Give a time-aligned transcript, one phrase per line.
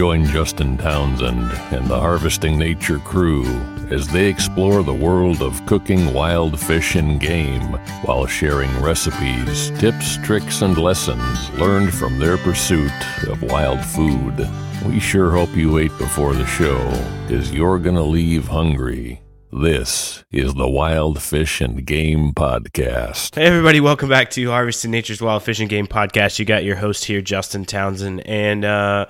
[0.00, 3.44] Join Justin Townsend and the Harvesting Nature crew
[3.90, 7.74] as they explore the world of cooking wild fish and game
[8.06, 12.90] while sharing recipes, tips, tricks, and lessons learned from their pursuit
[13.28, 14.48] of wild food.
[14.86, 16.78] We sure hope you ate before the show,
[17.26, 19.20] because you're going to leave hungry.
[19.52, 23.34] This is the Wild Fish and Game Podcast.
[23.34, 26.38] Hey, everybody, welcome back to Harvesting Nature's Wild Fish and Game Podcast.
[26.38, 29.04] You got your host here, Justin Townsend, and uh,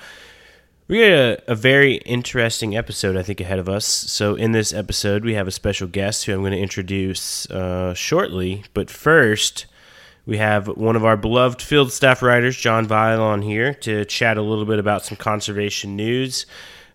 [0.91, 3.87] we got a, a, very interesting episode, I think, ahead of us.
[3.87, 7.95] So, in this episode, we have a special guest who I'm going to introduce uh,
[7.95, 8.65] shortly.
[8.75, 9.67] But first,
[10.27, 14.37] we have one of our beloved field staff writers, John Vile, on here to chat
[14.37, 16.45] a little bit about some conservation news.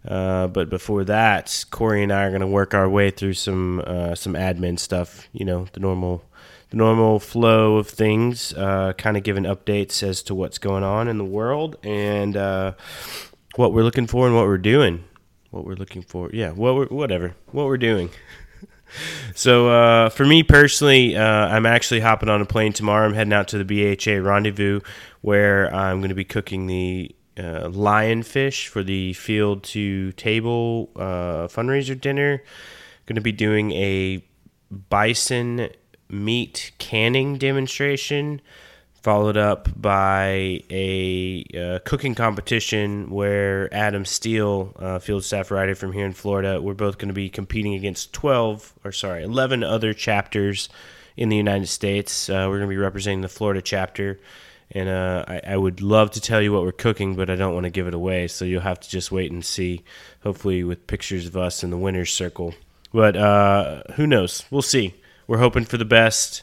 [0.06, 3.82] Uh, but before that, Corey and I are going to work our way through some
[3.88, 5.30] uh, some admin stuff.
[5.32, 6.22] You know, the normal
[6.70, 8.52] the normal flow of things.
[8.52, 12.74] Uh, kind of giving updates as to what's going on in the world and uh,
[13.56, 15.04] what we're looking for and what we're doing.
[15.52, 16.52] What we're looking for, yeah.
[16.52, 17.36] What we're, whatever.
[17.52, 18.10] What we're doing.
[19.36, 23.06] so uh, for me personally, uh, I'm actually hopping on a plane tomorrow.
[23.08, 24.82] I'm heading out to the BHA rendezvous
[25.22, 31.48] where I'm going to be cooking the uh, lionfish for the field to table uh,
[31.48, 32.44] fundraiser dinner.
[33.06, 34.24] Going to be doing a
[34.72, 35.70] bison
[36.10, 38.42] meat canning demonstration,
[39.06, 45.94] followed up by a uh, cooking competition where Adam Steele, uh, field staff writer from
[45.94, 49.94] here in Florida, we're both going to be competing against 12, or sorry, 11 other
[49.94, 50.70] chapters
[51.16, 52.32] in the United States.
[52.32, 54.20] Uh, we're going to be representing the Florida chapter
[54.72, 57.54] and uh, I, I, would love to tell you what we're cooking, but I don't
[57.54, 58.28] want to give it away.
[58.28, 59.84] So you'll have to just wait and see.
[60.24, 62.56] Hopefully, with pictures of us in the winners' circle.
[62.92, 64.44] But uh, who knows?
[64.50, 64.96] We'll see.
[65.28, 66.42] We're hoping for the best,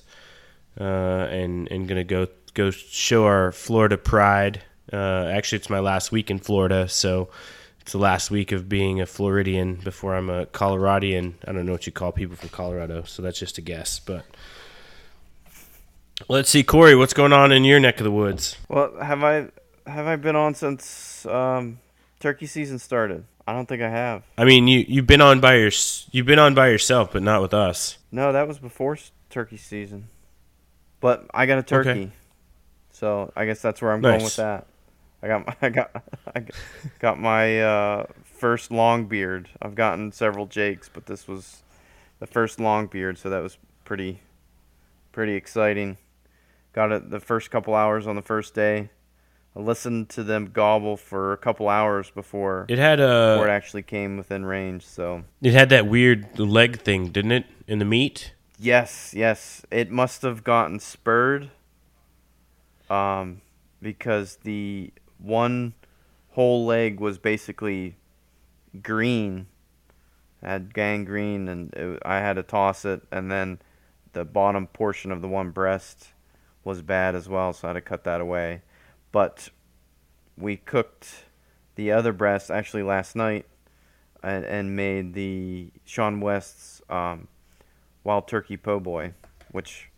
[0.81, 4.62] uh, and and gonna go go show our Florida pride.
[4.92, 7.30] Uh, actually, it's my last week in Florida, so
[7.80, 11.34] it's the last week of being a Floridian before I'm a Coloradian.
[11.46, 14.24] I don't know what you call people from Colorado, so that's just a guess, but.
[16.28, 18.56] Let's see, Corey, what's going on in your neck of the woods?
[18.69, 19.48] Well, have I
[19.86, 21.80] have I been on since um,
[22.20, 23.24] turkey season started?
[23.46, 24.22] I don't think I have.
[24.38, 25.70] I mean, you you've been on by your
[26.12, 27.98] you've been on by yourself, but not with us.
[28.12, 28.98] No, that was before
[29.30, 30.08] turkey season.
[31.00, 32.10] But I got a turkey, okay.
[33.02, 34.12] So I guess that's where I'm nice.
[34.12, 34.66] going with that.
[35.24, 36.04] I got my, I got
[36.36, 36.44] I
[37.00, 39.49] got my uh, first long beard.
[39.60, 41.64] I've gotten several Jakes, but this was
[42.20, 44.20] the first long beard, so that was pretty
[45.10, 45.99] pretty exciting.
[46.75, 48.90] Got it the first couple hours on the first day.
[49.56, 53.52] I listened to them gobble for a couple hours before it had a before it
[53.52, 54.87] actually came within range.
[54.87, 58.32] So it had that weird leg thing, didn't it, in the meat?
[58.60, 59.66] Yes, yes.
[59.72, 61.50] It must have gotten spurred,
[62.93, 63.41] um,
[63.81, 65.73] because the one
[66.33, 67.97] whole leg was basically
[68.83, 69.47] green,
[70.43, 73.61] had gangrene, and it, I had to toss it, and then
[74.12, 76.09] the bottom portion of the one breast
[76.65, 78.61] was bad as well, so I had to cut that away.
[79.11, 79.49] But
[80.37, 81.25] we cooked
[81.77, 83.47] the other breast actually last night,
[84.23, 87.29] and, and made the Sean West's um,
[88.05, 89.15] wild turkey po' boy,
[89.50, 89.89] which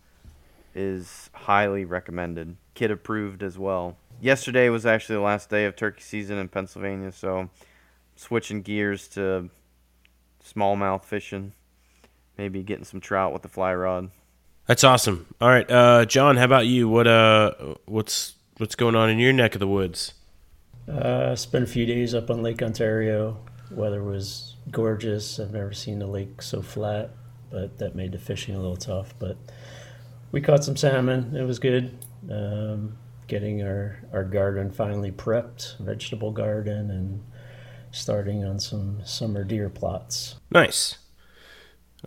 [0.76, 2.56] is highly recommended.
[2.74, 3.96] Kid approved as well.
[4.20, 7.48] Yesterday was actually the last day of turkey season in Pennsylvania, so
[8.16, 9.50] switching gears to
[10.44, 11.52] smallmouth fishing,
[12.38, 14.10] maybe getting some trout with the fly rod.
[14.66, 15.26] That's awesome.
[15.40, 16.88] All right, uh, John, how about you?
[16.88, 20.14] What uh, what's what's going on in your neck of the woods?
[20.88, 23.38] Uh, spent a few days up on Lake Ontario.
[23.70, 25.38] Weather was gorgeous.
[25.38, 27.10] I've never seen a lake so flat,
[27.50, 29.14] but that made the fishing a little tough.
[29.18, 29.36] But
[30.32, 31.36] we caught some salmon.
[31.36, 31.98] It was good.
[32.30, 37.22] Um, getting our, our garden finally prepped, vegetable garden, and
[37.90, 40.36] starting on some summer deer plots.
[40.50, 40.98] Nice.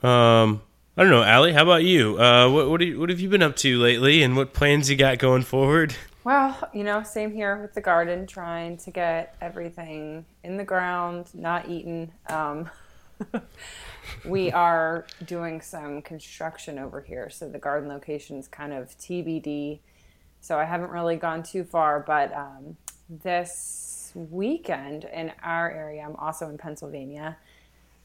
[0.04, 0.62] Um,
[0.96, 1.54] I don't know, Allie.
[1.54, 2.20] How about you?
[2.20, 4.96] Uh, what what, you, what have you been up to lately, and what plans you
[4.96, 5.96] got going forward?
[6.24, 11.30] Well, you know, same here with the garden, trying to get everything in the ground,
[11.34, 12.12] not eaten.
[12.30, 12.70] Um,
[14.26, 19.80] we are doing some construction over here, so the garden location is kind of TBD.
[20.42, 22.78] So I haven't really gone too far, but um,
[23.10, 27.38] this weekend in our area, I'm also in Pennsylvania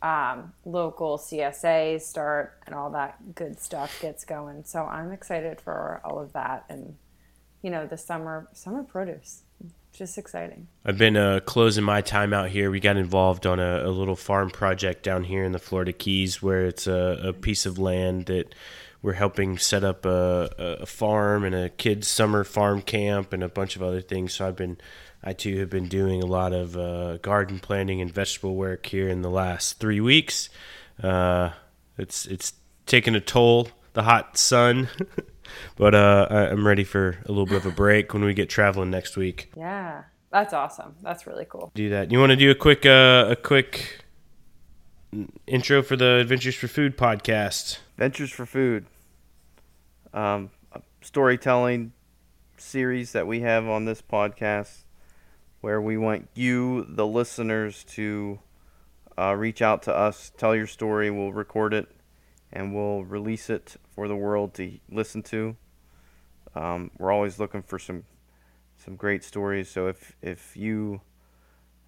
[0.03, 4.65] um, local CSA start and all that good stuff gets going.
[4.65, 6.97] So I'm excited for all of that and
[7.63, 9.43] you know the summer summer produce.
[9.93, 10.69] Just exciting.
[10.87, 12.71] I've been uh, closing my time out here.
[12.71, 16.43] We got involved on a, a, little farm project down here in the Florida Keys,
[16.43, 18.55] where it's a, a piece of land that
[19.03, 23.49] we're helping set up a, a farm and a kids' summer farm camp and a
[23.49, 24.35] bunch of other things.
[24.35, 24.79] So I've been
[25.25, 29.09] I too have been doing a lot of uh, garden planting and vegetable work here
[29.09, 30.49] in the last three weeks.
[31.03, 31.51] Uh,
[31.97, 32.55] it's it's
[32.87, 34.89] taken a toll, the hot sun,
[35.77, 38.91] but uh, I'm ready for a little bit of a break when we get traveling
[38.91, 39.53] next week.
[39.57, 40.97] Yeah, that's awesome.
[41.03, 41.71] That's really cool.
[41.75, 42.11] Do that.
[42.11, 44.02] You want to do a quick uh, a quick
[45.47, 47.79] intro for the Adventures for Food podcast?
[47.93, 48.87] Adventures for Food,
[50.15, 50.51] um,
[51.03, 51.93] storytelling
[52.57, 54.85] series that we have on this podcast
[55.61, 58.41] where we want you, the listeners, to
[59.19, 61.11] uh, reach out to us, tell your story.
[61.11, 61.89] We'll record it
[62.53, 65.57] and we'll release it for the world to listen to.
[66.55, 68.05] Um, we're always looking for some
[68.77, 69.69] some great stories.
[69.69, 71.01] So if if you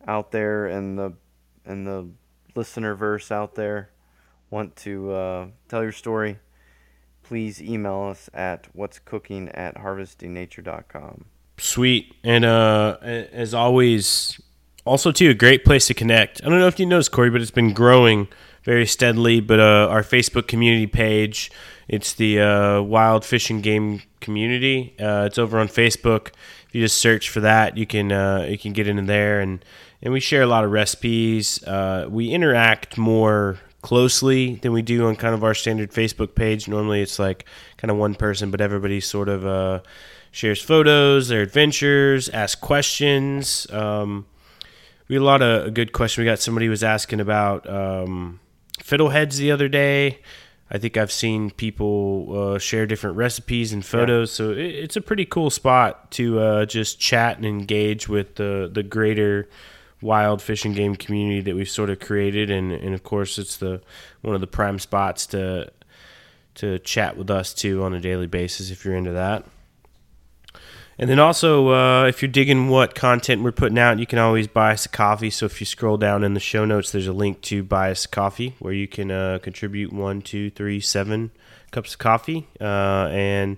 [0.06, 1.14] out there in the
[1.66, 2.08] in the
[2.54, 3.90] listener verse out there
[4.54, 6.38] want to uh, tell your story,
[7.24, 11.24] please email us at what's cooking at harvestingnature.com.
[11.58, 12.14] Sweet.
[12.22, 14.40] And uh, as always,
[14.84, 16.42] also too a great place to connect.
[16.42, 18.28] I don't know if you noticed, Corey, but it's been growing
[18.62, 19.40] very steadily.
[19.40, 21.50] But uh, our Facebook community page,
[21.88, 24.94] it's the uh, Wild Fish and Game Community.
[25.00, 26.28] Uh, it's over on Facebook.
[26.68, 29.64] If you just search for that, you can uh, you can get into there, and
[30.04, 31.62] and we share a lot of recipes.
[31.64, 36.68] Uh, we interact more closely than we do on kind of our standard Facebook page.
[36.68, 37.44] Normally, it's like
[37.78, 39.82] kind of one person, but everybody sort of
[40.34, 43.70] shares photos, their adventures, asks questions.
[43.70, 44.26] Um,
[45.06, 46.22] we had a lot of a good question.
[46.22, 48.40] We got somebody was asking about um,
[48.80, 50.18] fiddleheads the other day.
[50.70, 54.36] I think I've seen people uh, share different recipes and photos, yeah.
[54.36, 58.68] so it, it's a pretty cool spot to uh, just chat and engage with the
[58.72, 59.48] the greater
[60.04, 63.56] wild fish and game community that we've sort of created, and, and of course it's
[63.56, 63.80] the
[64.20, 65.72] one of the prime spots to
[66.54, 69.44] to chat with us too on a daily basis if you're into that.
[70.96, 74.46] And then also, uh, if you're digging what content we're putting out, you can always
[74.46, 75.30] buy us a coffee.
[75.30, 78.04] So if you scroll down in the show notes, there's a link to buy us
[78.04, 81.32] a coffee where you can uh, contribute one, two, three, seven
[81.72, 82.46] cups of coffee.
[82.60, 83.56] Uh, and,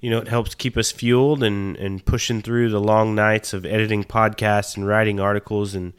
[0.00, 3.64] you know, it helps keep us fueled and, and pushing through the long nights of
[3.64, 5.92] editing podcasts and writing articles and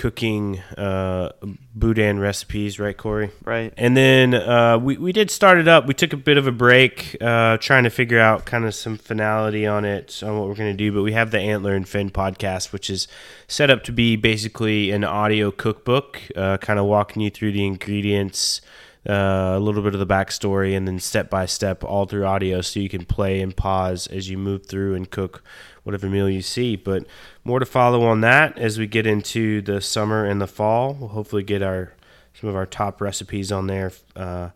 [0.00, 1.30] cooking uh,
[1.74, 3.30] boudin recipes, right, Corey?
[3.44, 3.70] Right.
[3.76, 5.86] And then uh, we we did start it up.
[5.86, 8.96] We took a bit of a break, uh, trying to figure out kind of some
[8.96, 10.90] finality on it, on what we're going to do.
[10.90, 13.08] But we have the Antler and Fin podcast, which is
[13.46, 17.66] set up to be basically an audio cookbook, uh, kind of walking you through the
[17.66, 18.62] ingredients.
[19.08, 22.60] Uh, a little bit of the backstory and then step by step all through audio
[22.60, 25.42] so you can play and pause as you move through and cook
[25.84, 26.76] whatever meal you see.
[26.76, 27.06] But
[27.42, 30.92] more to follow on that as we get into the summer and the fall.
[30.92, 31.94] We'll hopefully get our
[32.34, 34.50] some of our top recipes on there, uh,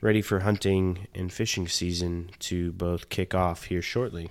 [0.00, 4.30] ready for hunting and fishing season to both kick off here shortly.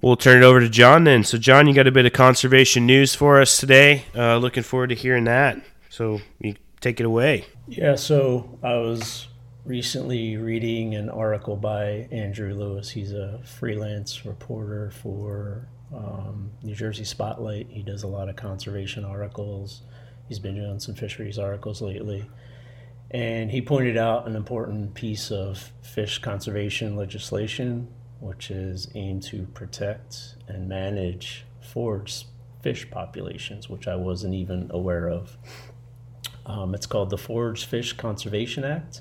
[0.00, 1.24] We'll turn it over to John then.
[1.24, 4.04] So, John, you got a bit of conservation news for us today.
[4.14, 5.58] Uh, looking forward to hearing that.
[5.88, 7.44] So, you take it away.
[7.66, 7.94] Yeah.
[7.96, 9.28] So, I was
[9.64, 12.90] recently reading an article by Andrew Lewis.
[12.90, 17.66] He's a freelance reporter for um, New Jersey Spotlight.
[17.68, 19.82] He does a lot of conservation articles.
[20.28, 22.24] He's been doing some fisheries articles lately.
[23.10, 27.88] And he pointed out an important piece of fish conservation legislation,
[28.20, 32.26] which is aimed to protect and manage forage
[32.62, 35.36] fish populations, which I wasn't even aware of.
[36.46, 39.00] Um, it's called the Forage Fish Conservation Act.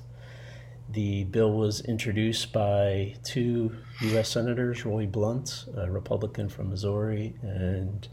[0.89, 4.29] The bill was introduced by two U.S.
[4.29, 8.07] Senators, Roy Blunt, a Republican from Missouri, and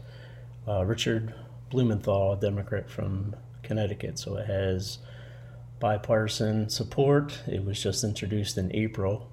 [0.67, 1.33] uh, Richard
[1.71, 4.19] Blumenthal, a Democrat from Connecticut.
[4.19, 4.99] So it has
[5.79, 7.41] bipartisan support.
[7.47, 9.31] It was just introduced in April.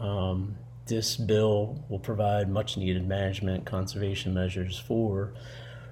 [0.00, 5.34] Um, this bill will provide much needed management conservation measures for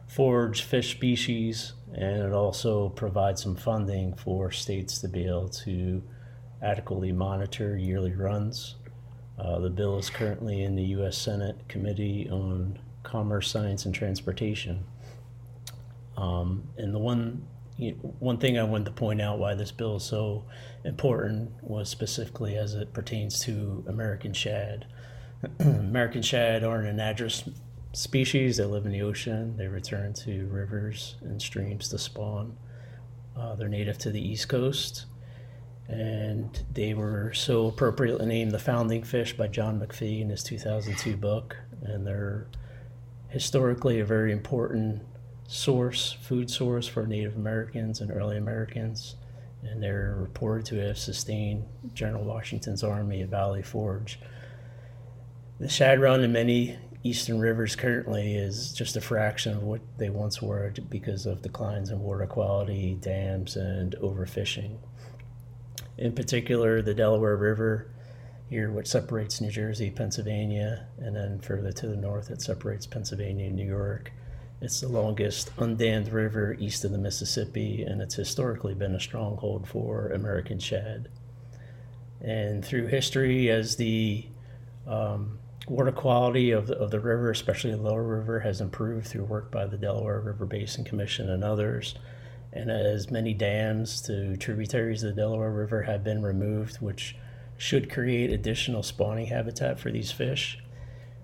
[0.07, 6.03] forage fish species and it also provides some funding for states to be able to
[6.63, 8.77] adequately monitor yearly runs.
[9.39, 11.17] Uh, the bill is currently in the U.S.
[11.17, 14.85] Senate Committee on Commerce, Science, and Transportation.
[16.17, 17.47] Um, and the one
[17.81, 20.45] you know, one thing I wanted to point out why this bill is so
[20.85, 24.85] important was specifically as it pertains to American shad.
[25.61, 27.51] American shad are an anadromous
[27.93, 29.57] species that live in the ocean.
[29.57, 32.57] They return to rivers and streams to spawn.
[33.37, 35.07] Uh, they're native to the East Coast,
[35.89, 41.17] and they were so appropriately named the founding fish by John McPhee in his 2002
[41.17, 41.57] book.
[41.83, 42.47] And they're
[43.29, 45.03] historically a very important
[45.49, 49.17] source, food source for Native Americans and early Americans.
[49.63, 54.19] And they're reported to have sustained General Washington's army at Valley Forge.
[55.59, 60.11] The shad run in many eastern rivers currently is just a fraction of what they
[60.11, 64.77] once were because of declines in water quality, dams, and overfishing.
[65.97, 67.91] In particular, the Delaware River
[68.49, 73.47] here, which separates New Jersey, Pennsylvania, and then further to the north, it separates Pennsylvania
[73.47, 74.13] and New York.
[74.61, 79.67] It's the longest undammed river east of the Mississippi, and it's historically been a stronghold
[79.67, 81.09] for American shad.
[82.21, 84.27] And through history, as the
[84.87, 85.39] um,
[85.71, 89.53] water quality of the, of the river, especially the lower river, has improved through work
[89.53, 91.95] by the Delaware River Basin Commission and others.
[92.53, 97.15] And as many dams to tributaries of the Delaware River have been removed, which
[97.57, 100.59] should create additional spawning habitat for these fish,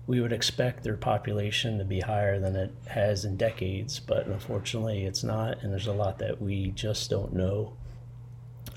[0.05, 5.03] we would expect their population to be higher than it has in decades, but unfortunately
[5.03, 7.75] it's not, and there's a lot that we just don't know.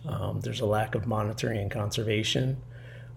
[0.05, 2.61] Um, there's a lack of monitoring and conservation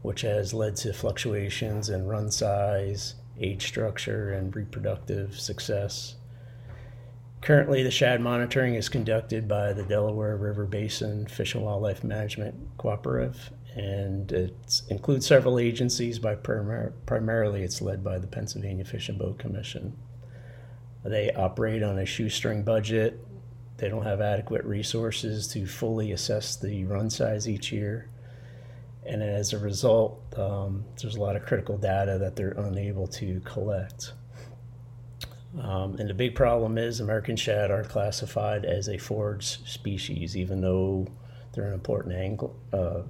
[0.03, 6.15] which has led to fluctuations in run size, age structure, and reproductive success.
[7.41, 12.77] Currently, the shad monitoring is conducted by the Delaware River Basin Fish and Wildlife Management
[12.77, 16.19] Cooperative, and it includes several agencies.
[16.19, 19.97] By primar- primarily, it's led by the Pennsylvania Fish and Boat Commission.
[21.05, 23.25] They operate on a shoestring budget.
[23.77, 28.09] They don't have adequate resources to fully assess the run size each year
[29.05, 33.41] and as a result, um, there's a lot of critical data that they're unable to
[33.41, 34.13] collect.
[35.61, 40.61] Um, and the big problem is American shad are classified as a forage species, even
[40.61, 41.07] though
[41.53, 43.03] they're an important angl- uh,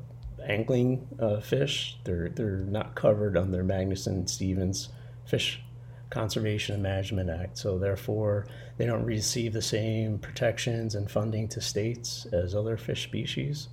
[0.45, 1.97] angling uh, fish.
[2.03, 4.89] They're they're not covered under Magnuson Stevens
[5.25, 5.61] Fish
[6.09, 7.57] Conservation and Management Act.
[7.57, 8.47] So therefore,
[8.77, 13.69] they don't receive the same protections and funding to states as other fish species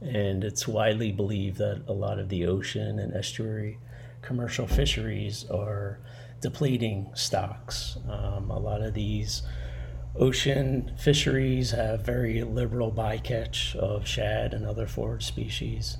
[0.00, 3.78] and it's widely believed that a lot of the ocean and estuary
[4.22, 6.00] commercial fisheries are
[6.40, 7.98] depleting stocks.
[8.08, 9.42] Um, a lot of these
[10.16, 15.98] ocean fisheries have very liberal bycatch of shad and other forage species.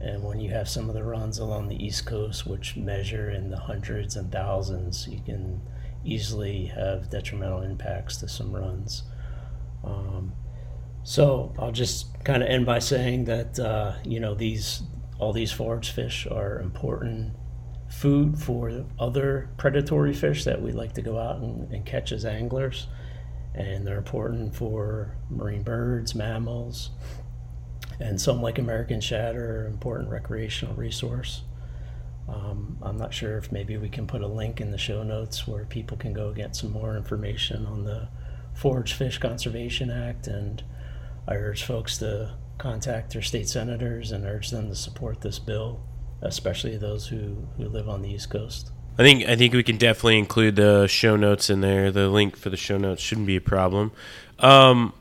[0.00, 3.50] And when you have some of the runs along the East Coast, which measure in
[3.50, 5.62] the hundreds and thousands, you can
[6.04, 9.04] easily have detrimental impacts to some runs.
[9.82, 10.32] Um,
[11.06, 14.82] so I'll just kind of end by saying that uh, you know these
[15.20, 17.32] all these forage fish are important
[17.88, 22.24] food for other predatory fish that we like to go out and, and catch as
[22.24, 22.88] anglers,
[23.54, 26.90] and they're important for marine birds, mammals,
[28.00, 31.42] and some like American shad are important recreational resource.
[32.28, 35.46] Um, I'm not sure if maybe we can put a link in the show notes
[35.46, 38.08] where people can go get some more information on the
[38.54, 40.64] Forage Fish Conservation Act and
[41.28, 45.82] I urge folks to contact their state senators and urge them to support this bill,
[46.22, 48.70] especially those who, who live on the East Coast.
[48.98, 51.90] I think I think we can definitely include the show notes in there.
[51.90, 53.92] The link for the show notes shouldn't be a problem.
[54.38, 54.94] Um,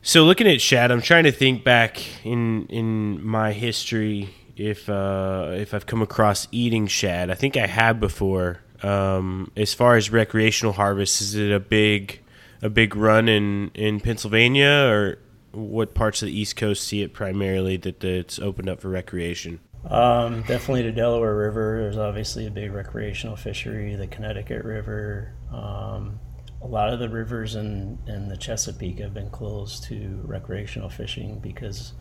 [0.00, 5.50] so looking at Shad, I'm trying to think back in in my history if uh,
[5.52, 7.30] if I've come across eating shad.
[7.30, 8.60] I think I have before.
[8.82, 12.20] Um, as far as recreational harvest, is it a big
[12.62, 15.18] a big run in in Pennsylvania, or
[15.52, 19.60] what parts of the East Coast see it primarily that it's opened up for recreation?
[19.88, 21.78] Um, definitely the Delaware River.
[21.82, 23.94] There's obviously a big recreational fishery.
[23.94, 25.34] The Connecticut River.
[25.52, 26.18] Um,
[26.62, 31.38] a lot of the rivers in, in the Chesapeake have been closed to recreational fishing
[31.38, 31.92] because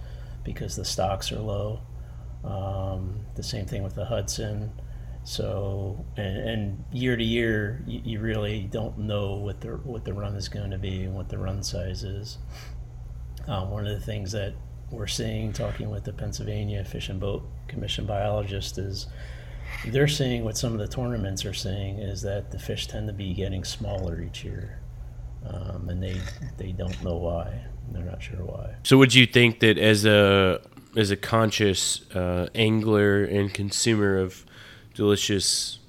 [0.43, 1.81] because the stocks are low.
[2.43, 4.71] Um, the same thing with the Hudson.
[5.25, 10.13] So and, and year to year, you, you, really don't know what the what the
[10.13, 12.37] run is going to be and what the run size is.
[13.47, 14.53] Um, one of the things that
[14.91, 19.07] we're seeing, talking with the Pennsylvania Fish and Boat Commission biologist, is
[19.87, 23.13] they're seeing what some of the tournaments are saying is that the fish tend to
[23.13, 24.79] be getting smaller each year,
[25.47, 26.21] um, and they
[26.57, 27.65] they don't know why.
[27.91, 28.75] They're not sure why.
[28.83, 30.61] So, would you think that as a
[30.95, 34.44] as a conscious uh, angler and consumer of
[34.95, 35.79] delicious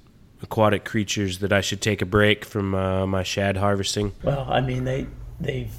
[0.43, 4.13] aquatic creatures, that I should take a break from uh, my shad harvesting?
[4.23, 5.07] Well, I mean they
[5.39, 5.73] they've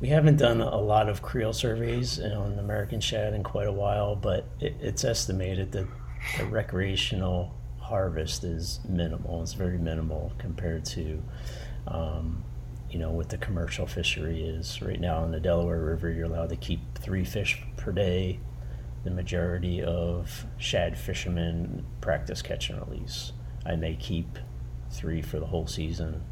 [0.00, 4.14] we haven't done a lot of creel surveys on American shad in quite a while,
[4.14, 5.86] but it, it's estimated that
[6.36, 9.42] the recreational harvest is minimal.
[9.42, 11.22] It's very minimal compared to
[11.86, 12.44] um,
[12.90, 14.80] you know, what the commercial fishery is.
[14.80, 18.40] Right now in the Delaware River, you're allowed to keep three fish per day.
[19.04, 23.32] The majority of shad fishermen practice catch and release.
[23.64, 24.38] I may keep
[24.90, 26.22] three for the whole season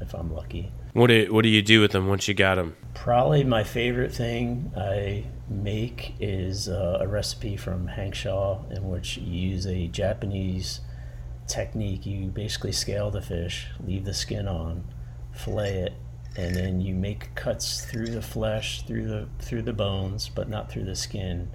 [0.00, 0.72] if I'm lucky.
[0.92, 2.76] What do what do you do with them once you got them?
[2.94, 9.16] Probably my favorite thing I make is uh, a recipe from Hank Shaw in which
[9.16, 10.80] you use a Japanese
[11.46, 12.04] technique.
[12.04, 14.84] You basically scale the fish, leave the skin on,
[15.32, 15.94] fillet it,
[16.36, 20.70] and then you make cuts through the flesh, through the through the bones, but not
[20.70, 21.48] through the skin,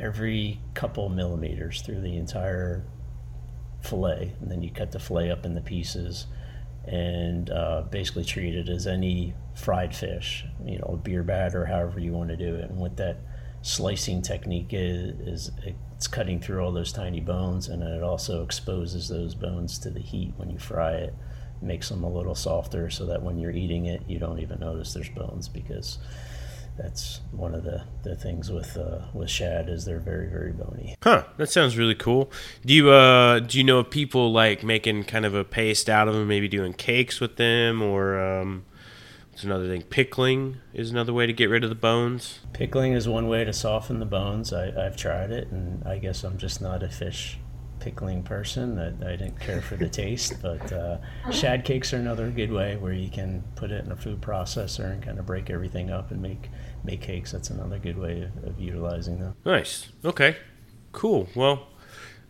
[0.00, 2.84] every couple millimeters through the entire
[3.82, 6.26] fillet, and then you cut the fillet up into pieces,
[6.84, 12.00] and uh, basically treat it as any fried fish, you know, beer bat or however
[12.00, 12.70] you want to do it.
[12.70, 13.18] And what that
[13.62, 19.08] slicing technique is, is it's cutting through all those tiny bones, and it also exposes
[19.08, 21.14] those bones to the heat when you fry it
[21.62, 24.94] makes them a little softer so that when you're eating it, you don't even notice
[24.94, 25.98] there's bones because
[26.76, 30.96] that's one of the, the things with uh, with shad is they're very very bony.
[31.02, 32.30] Huh, that sounds really cool.
[32.64, 36.08] Do you uh do you know of people like making kind of a paste out
[36.08, 38.64] of them, maybe doing cakes with them, or um,
[39.30, 39.82] what's another thing?
[39.82, 42.40] Pickling is another way to get rid of the bones.
[42.52, 44.52] Pickling is one way to soften the bones.
[44.52, 47.38] I, I've tried it, and I guess I'm just not a fish
[47.80, 48.76] pickling person.
[48.76, 50.98] that I didn't care for the taste, but uh,
[51.30, 54.92] shad cakes are another good way where you can put it in a food processor
[54.92, 56.50] and kind of break everything up and make
[56.84, 57.32] make cakes.
[57.32, 59.34] That's another good way of, of utilizing them.
[59.44, 59.88] Nice.
[60.04, 60.36] Okay.
[60.92, 61.28] Cool.
[61.34, 61.66] Well,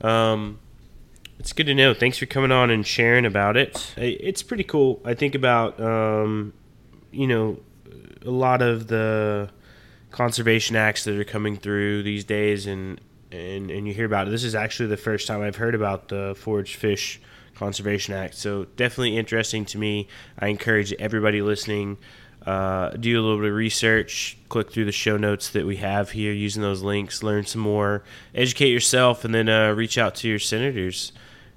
[0.01, 0.59] um,
[1.39, 1.95] it's good to know.
[1.95, 3.95] Thanks for coming on and sharing about it.
[3.97, 5.01] It's pretty cool.
[5.05, 6.53] I think about um,
[7.11, 7.59] you know
[8.25, 9.51] a lot of the
[10.11, 13.01] conservation acts that are coming through these days and
[13.33, 14.31] and and you hear about it.
[14.31, 17.21] This is actually the first time I've heard about the Forage Fish
[17.55, 18.35] Conservation Act.
[18.35, 20.09] So definitely interesting to me.
[20.38, 21.99] I encourage everybody listening
[22.47, 26.11] uh, do a little bit of research, click through the show notes that we have
[26.11, 28.03] here using those links, learn some more,
[28.35, 31.12] educate yourself, and then uh, reach out to your senators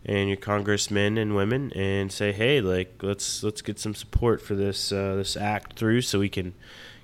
[0.06, 4.56] and your congressmen and women and say, hey, like let's let's get some support for
[4.56, 6.54] this uh, this act through so we can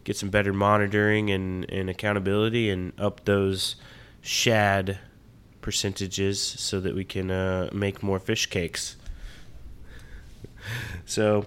[0.03, 3.77] get some better monitoring and, and accountability and up those
[4.21, 4.99] shad
[5.61, 8.95] percentages so that we can uh, make more fish cakes.
[11.05, 11.45] So,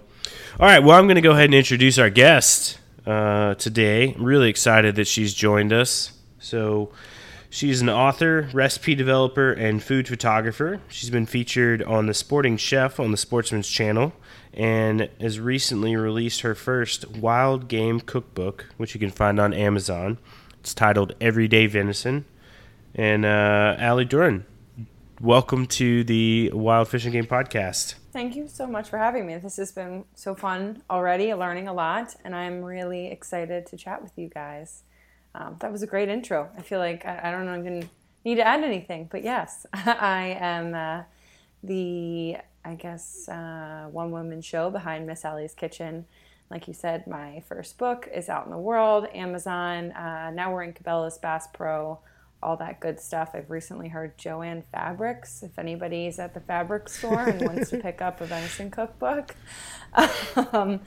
[0.59, 4.13] all right, well, I'm going to go ahead and introduce our guest uh, today.
[4.13, 6.13] I'm really excited that she's joined us.
[6.39, 6.91] So,
[7.49, 10.81] she's an author, recipe developer, and food photographer.
[10.89, 14.13] She's been featured on The Sporting Chef on the Sportsman's Channel
[14.53, 20.17] and has recently released her first wild game cookbook, which you can find on Amazon.
[20.59, 22.25] It's titled Everyday Venison
[22.95, 24.43] and uh, Allie D'Andrea.
[25.19, 27.95] Welcome to the Wild Fish and Game Podcast.
[28.11, 29.37] Thank you so much for having me.
[29.37, 34.03] This has been so fun already, learning a lot, and I'm really excited to chat
[34.03, 34.83] with you guys.
[35.33, 36.49] Um, that was a great intro.
[36.57, 37.89] I feel like I, I don't even
[38.23, 41.03] need to add anything, but yes, I am uh,
[41.63, 46.05] the, I guess, uh, one woman show behind Miss Allie's Kitchen.
[46.51, 49.91] Like you said, my first book is out in the world, Amazon.
[49.93, 51.99] Uh, now we're in Cabela's Bass Pro
[52.43, 53.31] all that good stuff.
[53.33, 55.43] I've recently heard Joann Fabrics.
[55.43, 59.35] If anybody's at the fabric store and wants to pick up a venison cookbook,
[60.53, 60.81] um,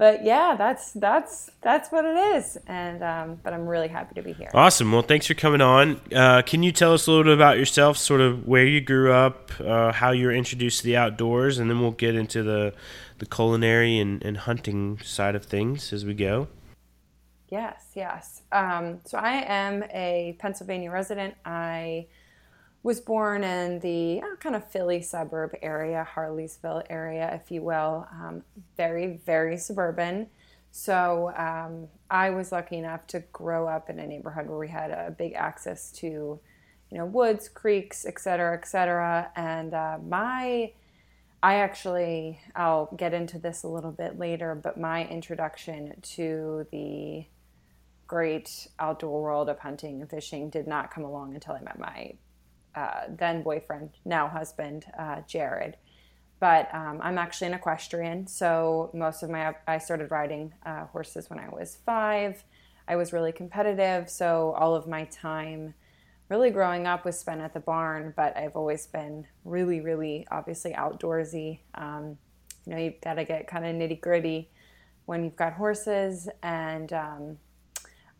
[0.00, 2.56] but yeah, that's that's that's what it is.
[2.66, 4.48] And um, but I'm really happy to be here.
[4.54, 4.90] Awesome.
[4.92, 6.00] Well, thanks for coming on.
[6.10, 9.12] Uh, can you tell us a little bit about yourself, sort of where you grew
[9.12, 12.72] up, uh, how you were introduced to the outdoors, and then we'll get into the
[13.18, 16.48] the culinary and, and hunting side of things as we go.
[17.50, 18.39] Yes, yes.
[18.52, 21.34] Um, so I am a Pennsylvania resident.
[21.44, 22.06] I
[22.82, 28.08] was born in the uh, kind of Philly suburb area, Harleysville area, if you will.
[28.12, 28.42] Um,
[28.76, 30.28] very, very suburban.
[30.72, 34.90] So um, I was lucky enough to grow up in a neighborhood where we had
[34.90, 39.30] a big access to, you know, woods, creeks, et cetera, et cetera.
[39.36, 40.72] And uh, my,
[41.42, 47.26] I actually, I'll get into this a little bit later, but my introduction to the
[48.10, 52.12] great outdoor world of hunting and fishing did not come along until I met my
[52.74, 55.76] uh, then boyfriend, now husband, uh, Jared.
[56.40, 61.30] But um, I'm actually an equestrian, so most of my I started riding uh, horses
[61.30, 62.42] when I was five.
[62.88, 65.74] I was really competitive, so all of my time,
[66.28, 68.12] really growing up, was spent at the barn.
[68.16, 71.60] But I've always been really, really obviously outdoorsy.
[71.76, 72.18] Um,
[72.66, 74.50] you know, you've got to get kind of nitty gritty
[75.04, 77.38] when you've got horses and um,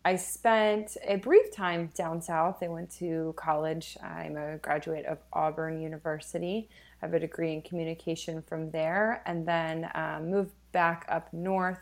[0.05, 2.63] I spent a brief time down south.
[2.63, 3.99] I went to college.
[4.03, 6.69] I'm a graduate of Auburn University.
[7.03, 11.81] I have a degree in communication from there, and then um, moved back up north.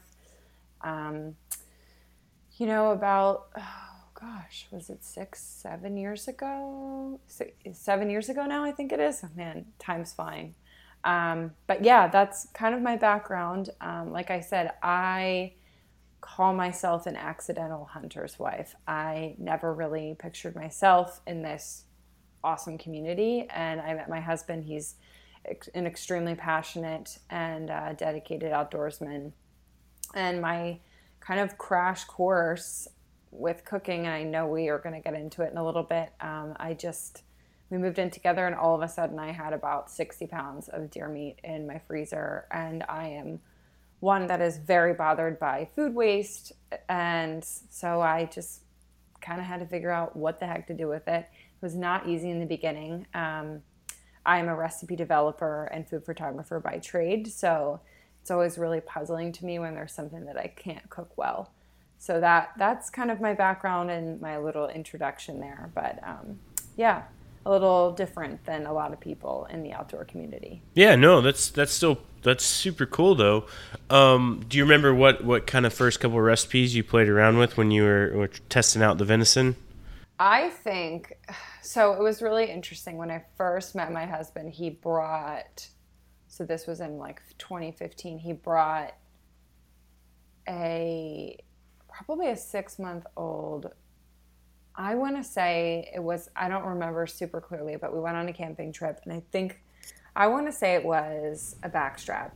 [0.81, 1.37] Um,
[2.57, 7.21] you know, about oh gosh, was it six, seven years ago?
[7.29, 9.23] Six, seven years ago now, I think it is.
[9.25, 10.55] Oh, man, time's flying.
[11.05, 13.71] Um, but yeah, that's kind of my background.
[13.81, 15.53] Um, like I said, I
[16.21, 18.75] call myself an accidental hunter's wife.
[18.87, 21.85] I never really pictured myself in this
[22.43, 23.47] awesome community.
[23.51, 24.65] And I met my husband.
[24.65, 24.97] He's
[25.75, 29.33] an extremely passionate and uh, dedicated outdoorsman.
[30.15, 30.79] And my
[31.21, 32.89] kind of crash course
[33.31, 35.83] with cooking, and I know we are going to get into it in a little
[35.83, 36.13] bit.
[36.21, 37.23] Um, I just,
[37.71, 40.91] we moved in together, and all of a sudden I had about 60 pounds of
[40.91, 42.47] deer meat in my freezer.
[42.51, 43.41] And I am
[44.01, 46.53] one that is very bothered by food waste.
[46.89, 48.63] And so I just
[49.21, 51.27] kind of had to figure out what the heck to do with it.
[51.31, 53.07] It was not easy in the beginning.
[53.15, 53.63] Um,
[54.25, 57.27] I'm a recipe developer and food photographer by trade.
[57.27, 57.81] So
[58.21, 61.51] it's always really puzzling to me when there's something that I can't cook well.
[61.99, 65.71] So that that's kind of my background and my little introduction there.
[65.75, 66.39] But um,
[66.77, 67.05] yeah,
[67.49, 70.61] a little different than a lot of people in the outdoor community.
[70.75, 73.47] Yeah, no, that's that's still that's super cool though.
[73.89, 77.39] Um, do you remember what what kind of first couple of recipes you played around
[77.39, 79.57] with when you were, were testing out the venison?
[80.19, 81.17] I think
[81.63, 81.95] so.
[81.95, 84.53] It was really interesting when I first met my husband.
[84.53, 85.67] He brought,
[86.27, 88.19] so this was in like 2015.
[88.19, 88.95] He brought
[90.47, 91.39] a
[91.89, 93.73] probably a six month old
[94.79, 98.29] I want to say it was, I don't remember super clearly, but we went on
[98.29, 99.61] a camping trip and I think,
[100.15, 102.31] I want to say it was a backstrap.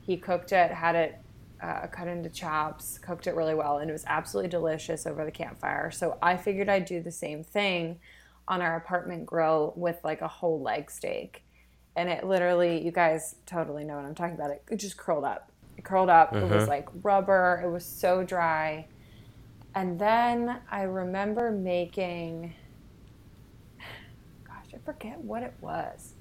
[0.00, 1.18] He cooked it, had it
[1.62, 5.30] uh, cut into chops, cooked it really well, and it was absolutely delicious over the
[5.30, 5.92] campfire.
[5.92, 8.00] So I figured I'd do the same thing
[8.48, 11.44] on our apartment grill with like a whole leg steak.
[11.94, 14.50] And it literally, you guys totally know what I'm talking about.
[14.50, 15.52] It, it just curled up.
[15.78, 16.32] It curled up.
[16.32, 16.44] Uh-huh.
[16.44, 16.66] It was uh-huh.
[16.66, 17.62] like rubber.
[17.64, 18.86] It was so dry
[19.76, 22.54] and then I remember making,
[24.42, 26.14] gosh, I forget what it was.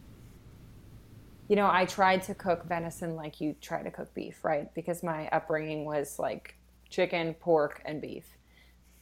[1.47, 4.73] You know, I tried to cook venison like you try to cook beef, right?
[4.73, 6.57] Because my upbringing was like
[6.89, 8.25] chicken, pork, and beef.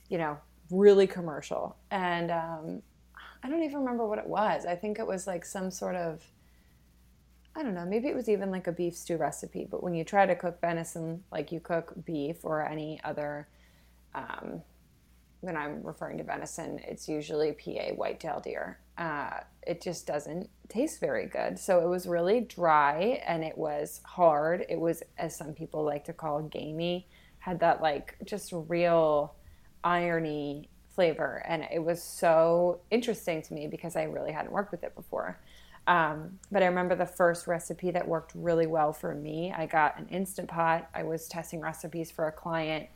[0.09, 0.37] You know,
[0.69, 1.75] really commercial.
[1.89, 2.83] And um,
[3.41, 4.67] I don't even remember what it was.
[4.67, 6.21] I think it was like some sort of,
[7.55, 9.65] I don't know, maybe it was even like a beef stew recipe.
[9.67, 13.47] But when you try to cook venison like you cook beef or any other
[14.15, 14.61] um,
[15.41, 18.79] when I'm referring to venison, it's usually PA whitetail deer.
[18.97, 21.59] Uh, it just doesn't taste very good.
[21.59, 24.65] So it was really dry and it was hard.
[24.69, 27.07] It was, as some people like to call, gamey.
[27.39, 29.35] Had that like just real
[29.83, 34.83] irony flavor, and it was so interesting to me because I really hadn't worked with
[34.83, 35.39] it before.
[35.85, 39.51] Um, but I remember the first recipe that worked really well for me.
[39.51, 40.89] I got an instant pot.
[40.93, 42.87] I was testing recipes for a client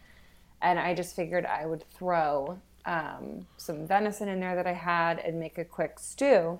[0.61, 5.19] and I just figured I would throw um, some venison in there that I had
[5.19, 6.59] and make a quick stew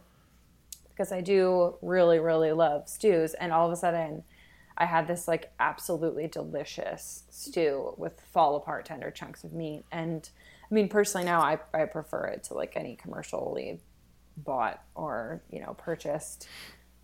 [0.89, 3.33] because I do really, really love stews.
[3.35, 4.23] And all of a sudden,
[4.77, 9.85] I had this like absolutely delicious stew with fall apart tender chunks of meat.
[9.91, 10.29] And
[10.69, 13.79] I mean, personally, now I, I prefer it to like any commercially
[14.37, 16.47] bought or, you know, purchased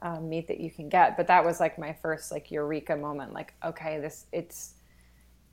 [0.01, 1.15] um, meat that you can get.
[1.15, 4.73] But that was like my first like eureka moment like, okay, this, it's,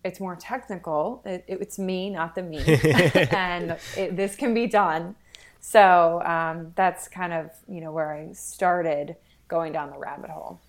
[0.04, 1.22] it's more technical.
[1.24, 2.58] It, it, it's me, not the me,
[3.30, 5.16] and it, this can be done.
[5.60, 9.16] So um, that's kind of you know where I started
[9.48, 10.60] going down the rabbit hole.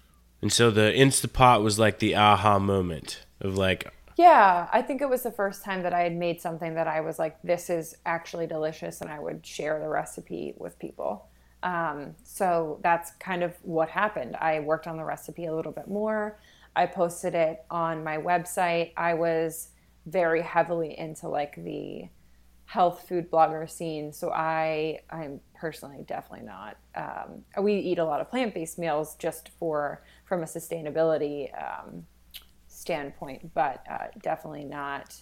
[0.41, 3.91] And so the Instapot was like the aha moment of like.
[4.17, 7.01] Yeah, I think it was the first time that I had made something that I
[7.01, 11.27] was like, this is actually delicious, and I would share the recipe with people.
[11.63, 14.35] Um, so that's kind of what happened.
[14.35, 16.37] I worked on the recipe a little bit more.
[16.75, 18.93] I posted it on my website.
[18.95, 19.69] I was
[20.05, 22.07] very heavily into like the
[22.65, 24.13] health food blogger scene.
[24.13, 26.77] So I I'm personally definitely not.
[26.95, 32.05] Um, we eat a lot of plant based meals just for from a sustainability um,
[32.69, 35.21] standpoint, but uh, definitely not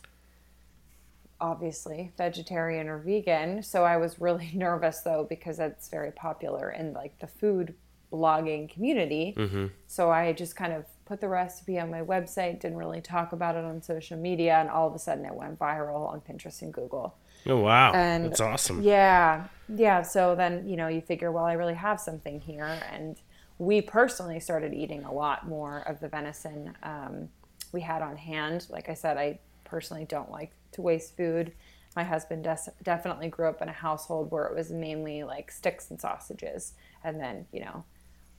[1.41, 3.63] obviously vegetarian or vegan.
[3.63, 7.73] So I was really nervous though because that's very popular in like the food
[8.11, 9.33] blogging community.
[9.37, 9.67] Mm-hmm.
[9.87, 13.55] So I just kind of put the recipe on my website, didn't really talk about
[13.55, 16.71] it on social media, and all of a sudden it went viral on Pinterest and
[16.71, 17.15] Google.
[17.47, 18.83] Oh wow, and that's awesome.
[18.83, 20.03] Yeah, yeah.
[20.03, 23.19] So then you know you figure, well, I really have something here, and
[23.57, 27.27] we personally started eating a lot more of the venison um,
[27.71, 28.67] we had on hand.
[28.69, 31.51] Like I said, I personally don't like to waste food.
[31.95, 35.89] My husband des- definitely grew up in a household where it was mainly like sticks
[35.89, 37.83] and sausages, and then you know,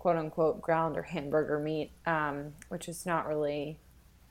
[0.01, 3.79] quote unquote ground or hamburger meat, um, which is not really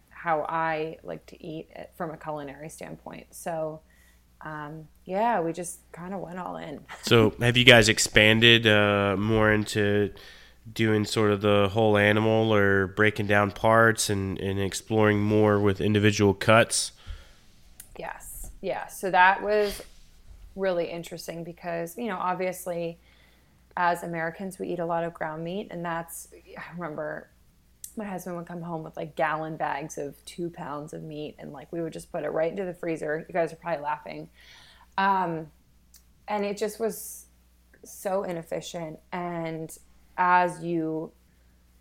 [0.09, 3.27] how I like to eat it from a culinary standpoint.
[3.31, 3.79] So
[4.41, 6.81] um, yeah, we just kind of went all in.
[7.01, 10.11] so, have you guys expanded uh, more into
[10.71, 15.81] doing sort of the whole animal or breaking down parts and, and exploring more with
[15.81, 16.91] individual cuts?
[17.97, 18.51] Yes.
[18.61, 18.87] Yeah.
[18.87, 19.81] So, that was
[20.55, 22.97] really interesting because, you know, obviously,
[23.79, 27.29] as Americans, we eat a lot of ground meat, and that's, I remember
[27.95, 31.51] my husband would come home with like gallon bags of two pounds of meat and
[31.51, 33.25] like we would just put it right into the freezer.
[33.27, 34.29] You guys are probably laughing.
[34.97, 35.47] Um,
[36.27, 37.25] and it just was
[37.83, 38.99] so inefficient.
[39.11, 39.75] And
[40.17, 41.11] as you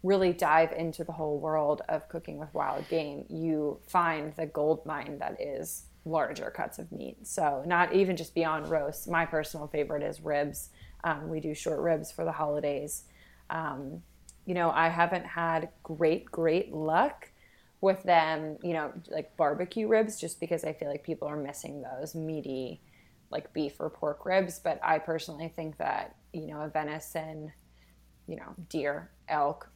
[0.03, 4.87] really dive into the whole world of cooking with wild game you find the gold
[4.87, 7.27] mine that is larger cuts of meat.
[7.27, 9.09] So not even just beyond roast.
[9.09, 10.71] My personal favorite is ribs
[11.05, 13.05] um, we do short ribs for the holidays
[13.51, 14.03] um,
[14.45, 17.31] you know, I haven't had great, great luck
[17.81, 21.83] with them, you know, like barbecue ribs, just because I feel like people are missing
[21.83, 22.81] those meaty,
[23.31, 24.59] like beef or pork ribs.
[24.59, 27.53] But I personally think that, you know, a venison,
[28.27, 29.71] you know, deer, elk.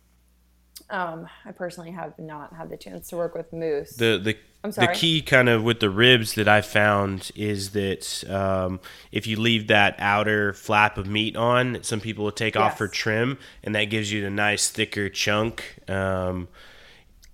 [0.88, 3.94] Um, I personally have not had the chance to work with moose.
[3.96, 8.80] The the the key kind of with the ribs that I found is that um,
[9.10, 12.62] if you leave that outer flap of meat on, some people will take yes.
[12.62, 15.64] off for trim, and that gives you the nice thicker chunk.
[15.88, 16.46] Um,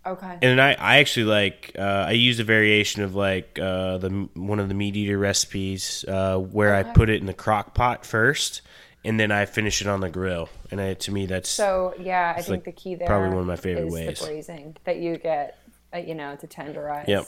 [0.07, 0.39] okay.
[0.41, 4.59] And I, I actually like uh, I use a variation of like uh, the one
[4.59, 6.89] of the meat eater recipes uh, where okay.
[6.89, 8.63] I put it in the crock pot first,
[9.05, 10.49] and then I finish it on the grill.
[10.71, 12.33] And I, to me, that's so yeah.
[12.35, 14.21] I think like the key there probably one of my favorite ways.
[14.21, 15.58] The braising that you get
[15.95, 17.09] uh, you know, to tenderize.
[17.09, 17.27] Yep.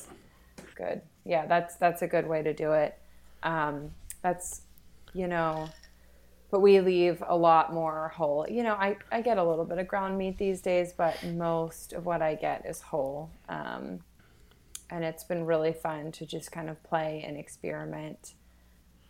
[0.74, 1.02] Good.
[1.24, 2.98] Yeah, that's that's a good way to do it.
[3.42, 3.90] Um,
[4.22, 4.62] that's,
[5.14, 5.68] you know,
[6.50, 8.46] but we leave a lot more whole.
[8.48, 11.92] You know, I, I get a little bit of ground meat these days, but most
[11.92, 13.30] of what I get is whole.
[13.48, 14.00] Um,
[14.90, 18.34] and it's been really fun to just kind of play and experiment.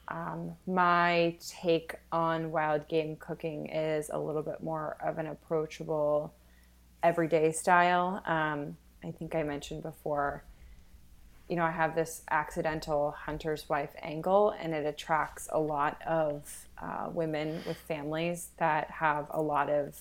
[0.08, 6.34] Um, my take on wild game cooking is a little bit more of an approachable,
[7.02, 8.22] everyday style.
[8.26, 10.44] Um, I think I mentioned before,
[11.48, 16.68] you know, I have this accidental hunter's wife angle, and it attracts a lot of
[16.80, 19.98] uh, women with families that have a lot of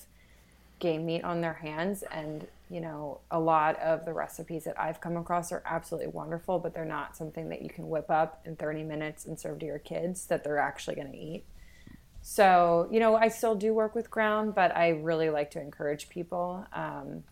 [0.78, 2.02] game meat on their hands.
[2.10, 6.58] And, you know, a lot of the recipes that I've come across are absolutely wonderful,
[6.58, 9.66] but they're not something that you can whip up in 30 minutes and serve to
[9.66, 11.44] your kids that they're actually going to eat.
[12.22, 16.08] So, you know, I still do work with ground, but I really like to encourage
[16.08, 16.66] people.
[16.72, 17.24] Um,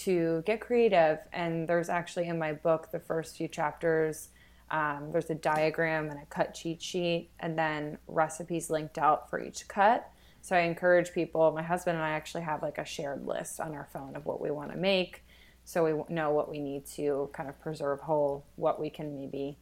[0.00, 1.18] to get creative.
[1.32, 4.28] And there's actually in my book, the first few chapters,
[4.70, 9.40] um, there's a diagram and a cut cheat sheet, and then recipes linked out for
[9.40, 10.10] each cut.
[10.40, 13.74] So I encourage people, my husband and I actually have like a shared list on
[13.74, 15.22] our phone of what we want to make.
[15.64, 19.58] So we know what we need to kind of preserve whole, what we can maybe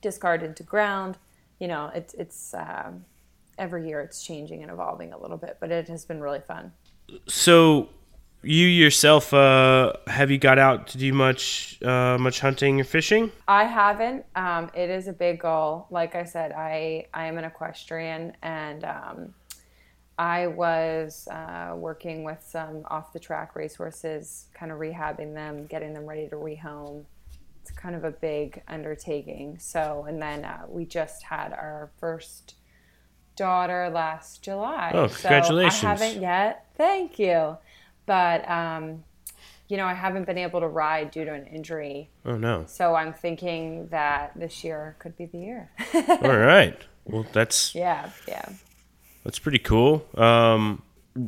[0.00, 1.16] discard into ground.
[1.58, 3.04] You know, it's, it's um,
[3.58, 6.72] every year it's changing and evolving a little bit, but it has been really fun.
[7.26, 7.88] So
[8.42, 13.30] you yourself uh, have you got out to do much uh, much hunting or fishing
[13.48, 17.44] i haven't um, it is a big goal like i said i i am an
[17.44, 19.34] equestrian and um,
[20.18, 25.92] i was uh, working with some off the track racehorses kind of rehabbing them getting
[25.92, 27.04] them ready to rehome
[27.62, 29.58] it's kind of a big undertaking.
[29.58, 32.54] So, and then uh, we just had our first
[33.36, 34.92] daughter last July.
[34.94, 35.80] Oh, congratulations!
[35.80, 36.66] So I haven't yet.
[36.76, 37.58] Thank you,
[38.10, 39.04] but um,
[39.68, 42.10] you know, I haven't been able to ride due to an injury.
[42.24, 42.64] Oh no!
[42.66, 45.70] So I'm thinking that this year could be the year.
[45.94, 46.76] All right.
[47.04, 48.46] Well, that's yeah, yeah.
[49.22, 50.04] That's pretty cool.
[50.16, 50.82] Um,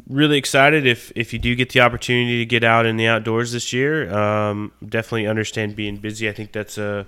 [0.09, 3.53] really excited if if you do get the opportunity to get out in the outdoors
[3.53, 4.13] this year.
[4.13, 6.29] Um, definitely understand being busy.
[6.29, 7.07] I think that's a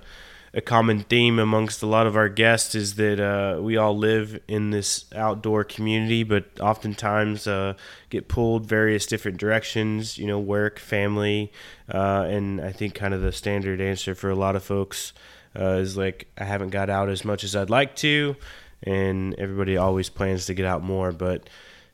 [0.55, 4.39] a common theme amongst a lot of our guests is that uh, we all live
[4.47, 7.73] in this outdoor community, but oftentimes uh,
[8.09, 10.17] get pulled various different directions.
[10.17, 11.51] You know, work, family,
[11.93, 15.11] uh, and I think kind of the standard answer for a lot of folks
[15.59, 18.37] uh, is like, I haven't got out as much as I'd like to,
[18.81, 21.49] and everybody always plans to get out more, but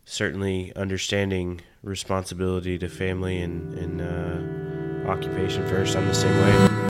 [0.06, 5.96] certainly understanding responsibility to family and, and uh, occupation first.
[5.96, 6.90] I'm the same way.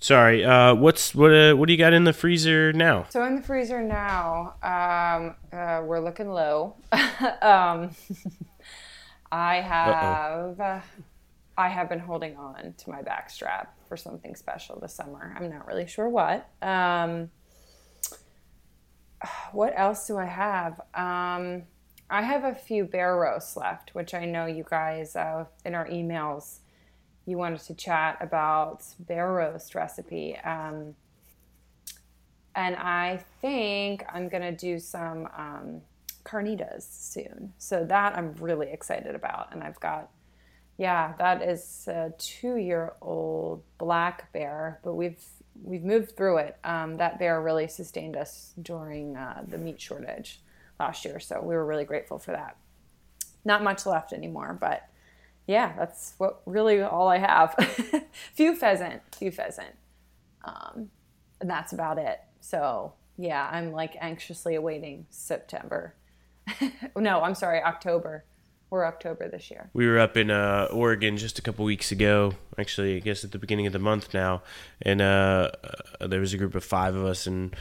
[0.00, 1.34] Sorry, uh, what's what?
[1.34, 3.06] Uh, what do you got in the freezer now?
[3.10, 6.76] So in the freezer now, um, uh, we're looking low.
[7.42, 7.90] um,
[9.32, 10.80] I have uh,
[11.56, 15.34] I have been holding on to my back strap for something special this summer.
[15.36, 16.48] I'm not really sure what.
[16.62, 17.30] Um,
[19.50, 20.80] what else do I have?
[20.94, 21.64] Um,
[22.08, 25.88] I have a few bear roasts left, which I know you guys uh, in our
[25.88, 26.58] emails
[27.28, 30.34] you wanted to chat about bear roast recipe.
[30.38, 30.94] Um,
[32.54, 35.82] and I think I'm gonna do some um,
[36.24, 37.52] carnitas soon.
[37.58, 39.52] So that I'm really excited about.
[39.52, 40.08] And I've got,
[40.78, 45.22] yeah, that is a two-year-old black bear, but we've
[45.62, 46.56] we've moved through it.
[46.64, 50.40] Um, that bear really sustained us during uh, the meat shortage
[50.80, 52.56] last year, so we were really grateful for that.
[53.44, 54.87] Not much left anymore, but
[55.48, 57.56] yeah, that's what really all I have.
[58.34, 59.74] few pheasant, few pheasant,
[60.44, 60.90] um,
[61.40, 62.20] and that's about it.
[62.40, 65.94] So yeah, I'm like anxiously awaiting September.
[66.96, 68.24] no, I'm sorry, October.
[68.70, 69.70] We're October this year.
[69.72, 72.34] We were up in uh, Oregon just a couple weeks ago.
[72.58, 74.42] Actually, I guess at the beginning of the month now,
[74.82, 75.50] and uh,
[76.02, 77.56] there was a group of five of us, and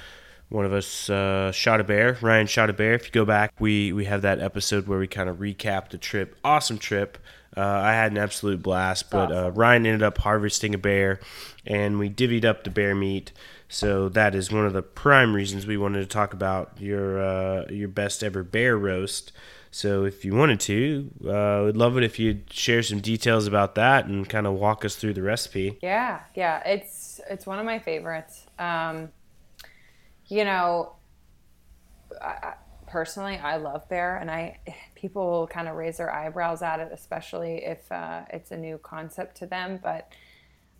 [0.49, 2.17] one of us uh, shot a bear.
[2.21, 2.95] Ryan shot a bear.
[2.95, 5.97] If you go back, we we have that episode where we kind of recap the
[5.97, 6.35] trip.
[6.43, 7.17] Awesome trip.
[7.57, 11.19] Uh, I had an absolute blast, but uh, Ryan ended up harvesting a bear,
[11.65, 13.31] and we divvied up the bear meat.
[13.67, 17.65] So that is one of the prime reasons we wanted to talk about your uh,
[17.69, 19.31] your best ever bear roast.
[19.71, 23.75] So if you wanted to, uh, we'd love it if you'd share some details about
[23.75, 25.77] that and kind of walk us through the recipe.
[25.81, 28.45] Yeah, yeah, it's it's one of my favorites.
[28.57, 29.09] Um,
[30.27, 30.93] you know,
[32.21, 32.53] I,
[32.87, 34.59] personally, I love bear, and I
[34.95, 39.37] people kind of raise their eyebrows at it, especially if uh, it's a new concept
[39.37, 39.79] to them.
[39.81, 40.11] But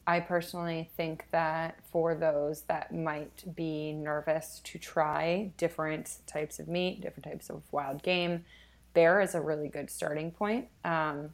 [0.08, 6.70] I personally think that for those that might be nervous to try different types of
[6.70, 8.46] meat, different types of wild game,
[8.94, 10.70] bear is a really good starting point.
[10.86, 11.32] Um,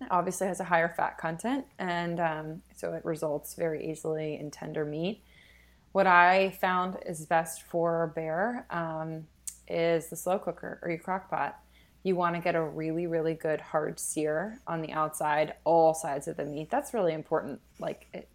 [0.00, 4.52] it obviously has a higher fat content, and um, so it results very easily in
[4.52, 5.24] tender meat.
[5.90, 9.26] What I found is best for bear um,
[9.68, 11.58] is the slow cooker or your crock pot.
[12.02, 16.28] You want to get a really, really good hard sear on the outside, all sides
[16.28, 16.70] of the meat.
[16.70, 17.60] That's really important.
[17.78, 18.28] Like it,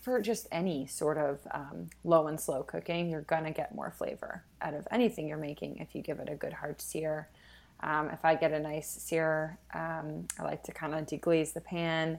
[0.00, 3.92] for just any sort of um, low and slow cooking, you're going to get more
[3.92, 7.28] flavor out of anything you're making if you give it a good hard sear.
[7.80, 11.60] Um, if I get a nice sear, um, I like to kind of deglaze the
[11.60, 12.18] pan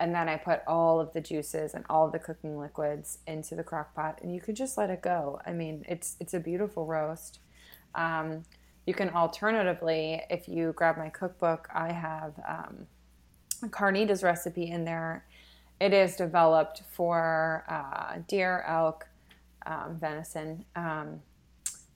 [0.00, 3.54] and then I put all of the juices and all of the cooking liquids into
[3.54, 5.40] the crock pot and you could just let it go.
[5.46, 7.38] I mean, it's it's a beautiful roast.
[7.94, 8.44] Um,
[8.86, 12.86] you can alternatively, if you grab my cookbook, I have um,
[13.62, 15.24] a carnitas recipe in there.
[15.80, 19.06] It is developed for uh, deer, elk,
[19.66, 20.64] um, venison.
[20.76, 21.20] Um,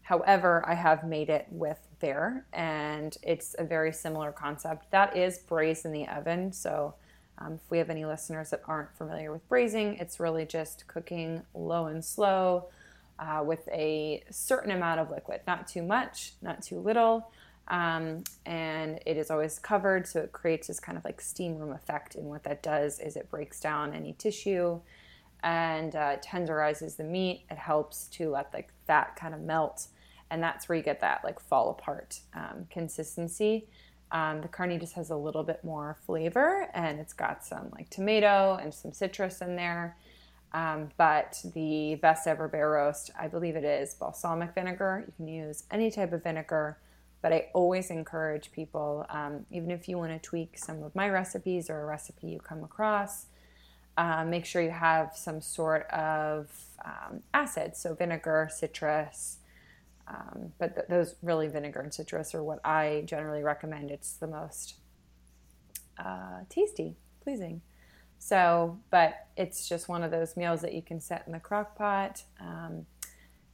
[0.02, 4.90] however, I have made it with bear, and it's a very similar concept.
[4.90, 6.52] That is braised in the oven.
[6.52, 6.94] So,
[7.38, 11.42] um, if we have any listeners that aren't familiar with braising, it's really just cooking
[11.54, 12.68] low and slow
[13.18, 17.30] uh, with a certain amount of liquid, not too much, not too little.
[17.68, 21.72] Um, and it is always covered, so it creates this kind of like steam room
[21.72, 22.14] effect.
[22.14, 24.80] And what that does is it breaks down any tissue
[25.42, 27.44] and uh, tenderizes the meat.
[27.50, 29.88] It helps to let the fat kind of melt,
[30.30, 33.66] and that's where you get that like fall apart um, consistency.
[34.12, 38.58] Um, the carnitas has a little bit more flavor, and it's got some like tomato
[38.60, 39.96] and some citrus in there.
[40.54, 45.02] Um, but the best ever bear roast, I believe it is balsamic vinegar.
[45.04, 46.78] You can use any type of vinegar,
[47.22, 51.08] but I always encourage people, um, even if you want to tweak some of my
[51.08, 53.26] recipes or a recipe you come across,
[53.96, 56.48] uh, make sure you have some sort of
[56.84, 59.38] um, acid, so vinegar, citrus.
[60.06, 63.90] Um, but th- those really vinegar and citrus are what I generally recommend.
[63.90, 64.74] It's the most
[65.98, 66.94] uh, tasty,
[67.24, 67.62] pleasing.
[68.18, 71.76] So, but it's just one of those meals that you can set in the crock
[71.76, 72.86] pot, um,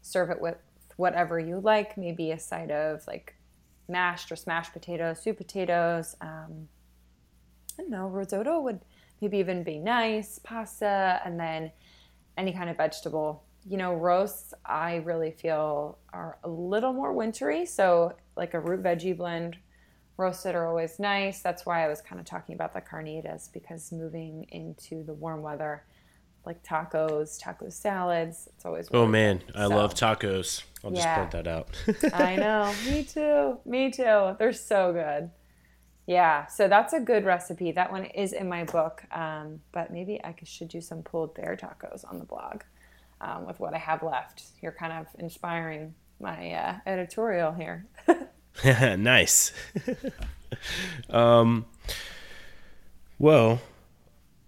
[0.03, 0.57] serve it with
[0.97, 3.35] whatever you like, maybe a side of like
[3.89, 6.15] mashed or smashed potatoes, sweet potatoes.
[6.21, 6.69] Um,
[7.79, 8.81] I don't know, risotto would
[9.21, 11.73] maybe even be nice, pasta, and then
[12.37, 13.45] any kind of vegetable.
[13.69, 18.83] You know, roasts I really feel are a little more wintry, so like a root
[18.83, 19.59] veggie blend
[20.21, 21.41] roasted are always nice.
[21.41, 25.43] That's why I was kind of talking about the carnitas because moving into the warm
[25.43, 25.85] weather,
[26.45, 28.89] like tacos, taco salads, it's always.
[28.93, 29.43] Oh man.
[29.55, 30.63] I so, love tacos.
[30.85, 31.69] I'll just point that out.
[32.15, 32.73] I know.
[32.87, 33.59] Me too.
[33.65, 34.37] Me too.
[34.39, 35.31] They're so good.
[36.07, 37.71] Yeah, so that's a good recipe.
[37.73, 41.57] That one is in my book, um, but maybe I should do some pulled bear
[41.57, 42.63] tacos on the blog
[43.21, 44.43] um, with what I have left.
[44.61, 47.87] You're kind of inspiring my uh, editorial here.
[48.65, 49.53] nice.
[51.11, 51.67] um,
[53.19, 53.61] well,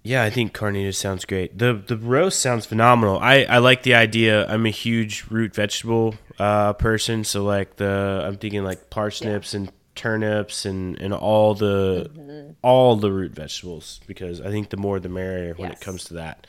[0.03, 1.59] yeah, I think carnitas sounds great.
[1.59, 3.19] the The roast sounds phenomenal.
[3.21, 4.47] I, I like the idea.
[4.49, 9.61] I'm a huge root vegetable uh, person, so like the I'm thinking like parsnips yeah.
[9.61, 12.51] and turnips and, and all the mm-hmm.
[12.63, 15.81] all the root vegetables because I think the more the merrier when yes.
[15.81, 16.47] it comes to that.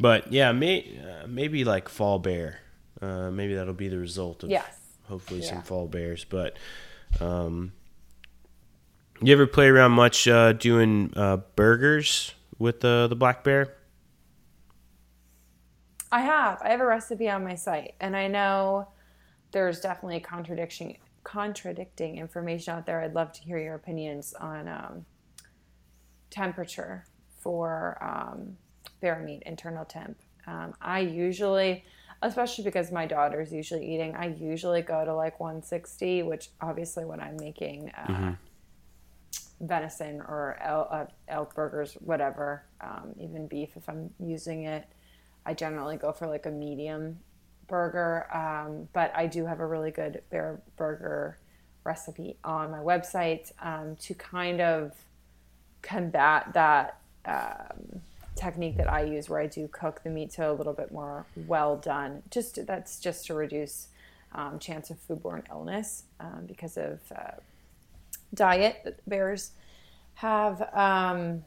[0.00, 2.60] But yeah, may, uh, maybe like fall bear.
[3.02, 4.66] Uh, maybe that'll be the result of yes.
[5.08, 5.50] hopefully yeah.
[5.50, 6.24] some fall bears.
[6.24, 6.56] But
[7.20, 7.72] um,
[9.20, 13.74] you ever play around much uh, doing uh, burgers with the the black bear?
[16.12, 16.60] I have.
[16.62, 18.88] I have a recipe on my site, and I know
[19.52, 20.94] there's definitely contradiction
[21.24, 23.00] contradicting information out there.
[23.00, 25.06] I'd love to hear your opinions on um,
[26.30, 27.04] temperature
[27.40, 28.56] for um,
[29.00, 30.18] bear meat, internal temp.
[30.46, 31.84] Um, I usually
[32.24, 34.14] especially because my daughter's usually eating.
[34.16, 38.30] I usually go to like 160, which obviously when I'm making uh, mm-hmm.
[39.66, 44.86] venison or elk, uh, elk burgers, whatever, um, even beef, if I'm using it,
[45.44, 47.18] I generally go for like a medium
[47.68, 48.26] burger.
[48.34, 51.38] Um, but I do have a really good bear burger
[51.84, 54.92] recipe on my website um, to kind of
[55.82, 57.00] combat that.
[58.34, 61.26] Technique that I use where I do cook the meat to a little bit more
[61.46, 62.22] well done.
[62.30, 63.88] Just that's just to reduce
[64.32, 67.32] um, chance of foodborne illness um, because of uh,
[68.34, 69.52] diet that bears
[70.14, 70.62] have.
[70.74, 71.44] Um,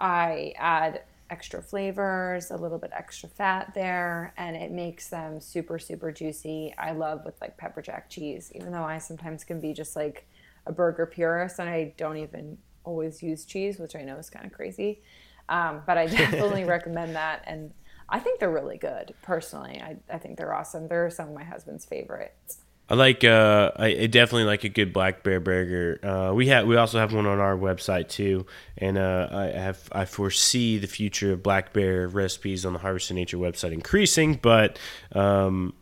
[0.00, 5.78] I add extra flavors, a little bit extra fat there, and it makes them super
[5.78, 6.74] super juicy.
[6.78, 10.26] I love with like pepper jack cheese, even though I sometimes can be just like
[10.66, 14.46] a burger purist and I don't even always use cheese, which I know is kind
[14.46, 15.02] of crazy.
[15.48, 17.42] Um, but I definitely recommend that.
[17.46, 17.72] And
[18.08, 19.80] I think they're really good, personally.
[19.82, 20.88] I, I think they're awesome.
[20.88, 22.58] They're some of my husband's favorites.
[22.86, 25.98] I like uh I definitely like a good black bear burger.
[26.02, 28.44] Uh we have we also have one on our website too.
[28.76, 33.16] And uh I have I foresee the future of black bear recipes on the Harvesting
[33.16, 34.78] Nature website increasing, but
[35.12, 35.72] um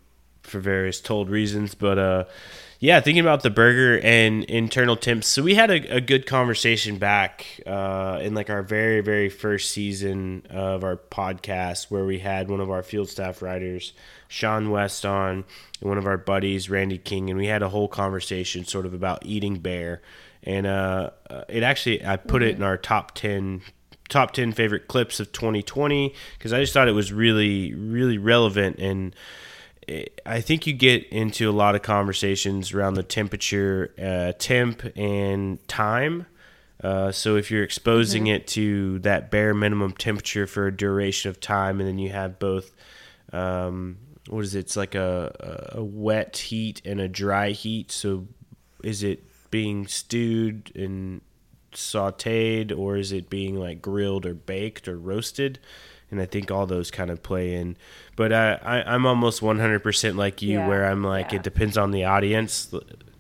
[0.43, 1.75] for various told reasons.
[1.75, 2.25] But uh
[2.83, 5.29] yeah, thinking about the burger and internal temps.
[5.29, 9.71] So we had a, a good conversation back uh, in like our very very first
[9.71, 13.93] season of our podcast where we had one of our field staff writers,
[14.27, 15.45] Sean West, on,
[15.81, 18.95] and one of our buddies, Randy King, and we had a whole conversation sort of
[18.95, 20.03] about eating bear.
[20.43, 23.63] And uh, uh it actually, I put it in our top ten
[24.09, 28.79] top 10 favorite clips of 2020 because I just thought it was really, really relevant.
[28.79, 29.15] And
[29.89, 35.67] I think you get into a lot of conversations around the temperature, uh, temp, and
[35.69, 36.27] time.
[36.83, 38.35] Uh, so if you're exposing mm-hmm.
[38.35, 42.39] it to that bare minimum temperature for a duration of time, and then you have
[42.39, 42.75] both,
[43.33, 44.61] um, what is it?
[44.61, 47.91] It's like a, a wet heat and a dry heat.
[47.91, 48.27] So
[48.83, 51.21] is it being stewed and
[51.73, 55.59] sautéed, or is it being like grilled or baked or roasted?
[56.13, 57.77] And I think all those kind of play in.
[58.15, 61.39] But uh, I, I'm almost 100% like you, yeah, where I'm like, yeah.
[61.39, 62.73] it depends on the audience.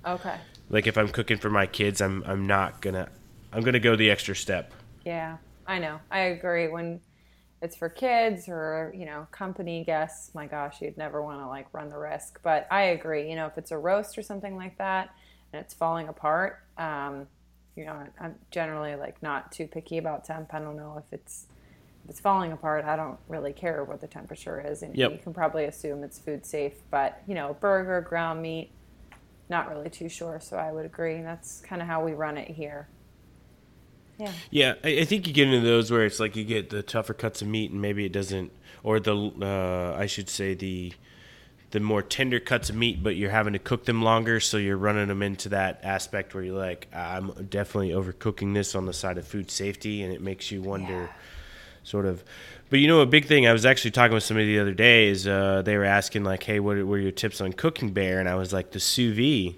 [0.06, 0.36] Okay.
[0.68, 3.08] Like if I'm cooking for my kids, I'm I'm not gonna
[3.52, 4.72] I'm gonna go the extra step.
[5.04, 5.98] Yeah, I know.
[6.10, 6.68] I agree.
[6.68, 7.00] When
[7.62, 11.72] it's for kids or you know company guests my gosh you'd never want to like
[11.72, 14.76] run the risk but i agree you know if it's a roast or something like
[14.78, 15.14] that
[15.52, 17.28] and it's falling apart um,
[17.76, 21.46] you know i'm generally like not too picky about temp i don't know if it's
[22.08, 25.12] it's falling apart i don't really care what the temperature is and yep.
[25.12, 28.70] you can probably assume it's food safe but you know burger ground meat
[29.48, 32.48] not really too sure so i would agree that's kind of how we run it
[32.48, 32.88] here
[34.18, 34.32] yeah.
[34.50, 37.14] Yeah, I, I, think you get into those where it's like you get the tougher
[37.14, 40.92] cuts of meat, and maybe it doesn't, or the uh, I should say the
[41.70, 44.76] the more tender cuts of meat, but you're having to cook them longer, so you're
[44.76, 49.16] running them into that aspect where you're like, I'm definitely overcooking this on the side
[49.16, 51.08] of food safety, and it makes you wonder, yeah.
[51.82, 52.24] Sort of.
[52.70, 55.08] But you know, a big thing I was actually talking with somebody the other day
[55.08, 58.28] is uh, they were asking like, "Hey, what were your tips on cooking bear?" And
[58.28, 59.56] I was like, "The sous vide."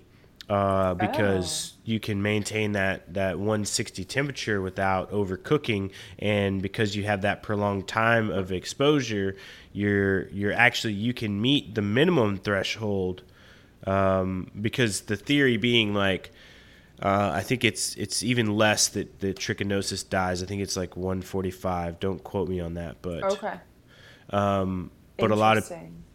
[0.49, 1.81] uh, because oh.
[1.85, 7.89] you can maintain that, that 160 temperature without overcooking, and because you have that prolonged
[7.89, 9.37] time of exposure,
[9.73, 13.23] you're you're actually you can meet the minimum threshold.
[13.87, 16.33] Um, because the theory being like,
[17.03, 20.43] uh, I think it's it's even less that the trichinosis dies.
[20.43, 22.01] I think it's like 145.
[22.01, 23.55] Don't quote me on that, but okay.
[24.31, 25.71] Um, but a lot of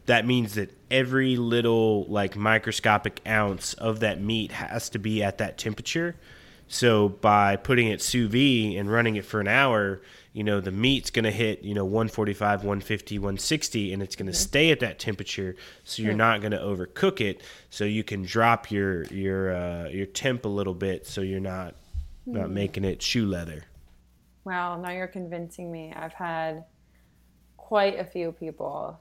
[0.06, 5.38] that means that every little like microscopic ounce of that meat has to be at
[5.38, 6.16] that temperature.
[6.72, 10.02] So by putting it sous vide and running it for an hour,
[10.34, 14.28] you know, the meat's going to hit, you know, 145, 150, 160 and it's going
[14.28, 14.38] to mm-hmm.
[14.38, 16.20] stay at that temperature so you're mm-hmm.
[16.20, 17.42] not going to overcook it
[17.72, 21.74] so you can drop your your uh, your temp a little bit so you're not
[21.74, 22.34] mm-hmm.
[22.34, 23.64] not making it shoe leather.
[24.46, 25.92] Wow, now you're convincing me.
[25.96, 26.66] I've had
[27.58, 29.00] quite a few people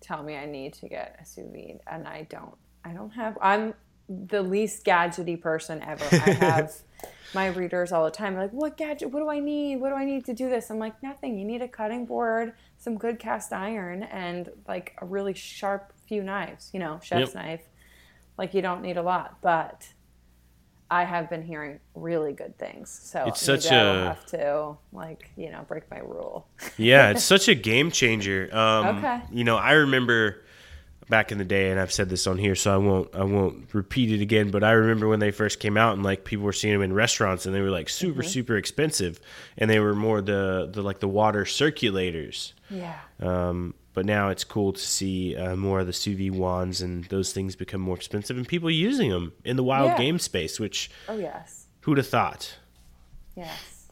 [0.00, 2.54] tell me I need to get a sous vide, and I don't.
[2.84, 3.38] I don't have.
[3.40, 3.74] I'm
[4.08, 6.04] the least gadgety person ever.
[6.12, 6.72] I have
[7.34, 9.10] my readers all the time like, "What gadget?
[9.10, 9.76] What do I need?
[9.76, 11.38] What do I need to do this?" I'm like, "Nothing.
[11.38, 16.22] You need a cutting board, some good cast iron, and like a really sharp few
[16.22, 16.70] knives.
[16.72, 17.44] You know, chef's yep.
[17.44, 17.62] knife.
[18.38, 19.88] Like you don't need a lot, but."
[20.88, 22.90] I have been hearing really good things.
[22.90, 23.70] So it's such a
[24.14, 26.46] have to like you know break my rule.
[26.76, 28.48] yeah, it's such a game changer.
[28.56, 29.20] Um, okay.
[29.32, 30.44] You know, I remember
[31.08, 33.72] back in the day, and I've said this on here, so I won't I won't
[33.74, 34.50] repeat it again.
[34.50, 36.92] But I remember when they first came out, and like people were seeing them in
[36.92, 38.28] restaurants, and they were like super mm-hmm.
[38.28, 39.20] super expensive,
[39.56, 42.52] and they were more the the like the water circulators.
[42.70, 42.98] Yeah.
[43.20, 47.04] Um, but now it's cool to see uh, more of the sous vide wands and
[47.04, 49.98] those things become more expensive and people using them in the wild yeah.
[49.98, 50.60] game space.
[50.60, 52.58] Which oh yes, who'd have thought?
[53.34, 53.88] Yes.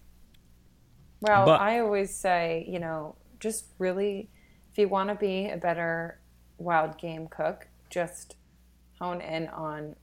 [1.21, 4.29] Well, but, I always say, you know, just really,
[4.71, 6.19] if you want to be a better
[6.59, 8.37] wild game cook, just
[8.99, 9.97] hone in on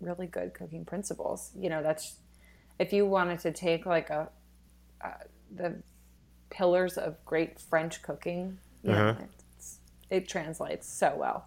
[0.00, 1.50] really good cooking principles.
[1.58, 2.16] You know, that's
[2.78, 4.28] if you wanted to take like a
[5.02, 5.10] uh,
[5.54, 5.76] the
[6.50, 9.24] pillars of great French cooking yeah, uh-huh.
[10.10, 11.46] it translates so well.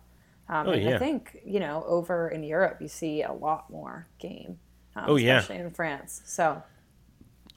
[0.50, 0.96] Um, oh, yeah.
[0.96, 4.60] I think you know over in Europe you see a lot more game.
[4.96, 6.22] Um, oh yeah, especially in France.
[6.26, 6.62] So.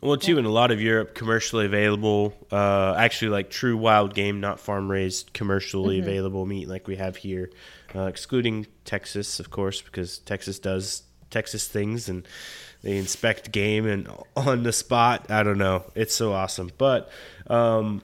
[0.01, 0.41] Well, too, yeah.
[0.41, 4.91] in a lot of Europe, commercially available, uh, actually like true wild game, not farm
[4.91, 6.09] raised, commercially mm-hmm.
[6.09, 7.51] available meat like we have here,
[7.95, 12.27] uh, excluding Texas, of course, because Texas does Texas things and
[12.83, 15.31] they inspect game and on the spot.
[15.31, 16.71] I don't know, it's so awesome.
[16.77, 17.11] But
[17.47, 18.03] um,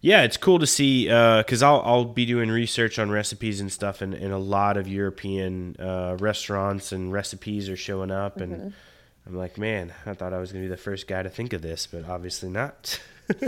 [0.00, 3.70] yeah, it's cool to see because uh, I'll I'll be doing research on recipes and
[3.70, 8.52] stuff, and, and a lot of European uh, restaurants and recipes are showing up, and
[8.52, 8.68] mm-hmm.
[9.26, 11.62] I'm like, man, I thought I was gonna be the first guy to think of
[11.62, 13.00] this, but obviously not.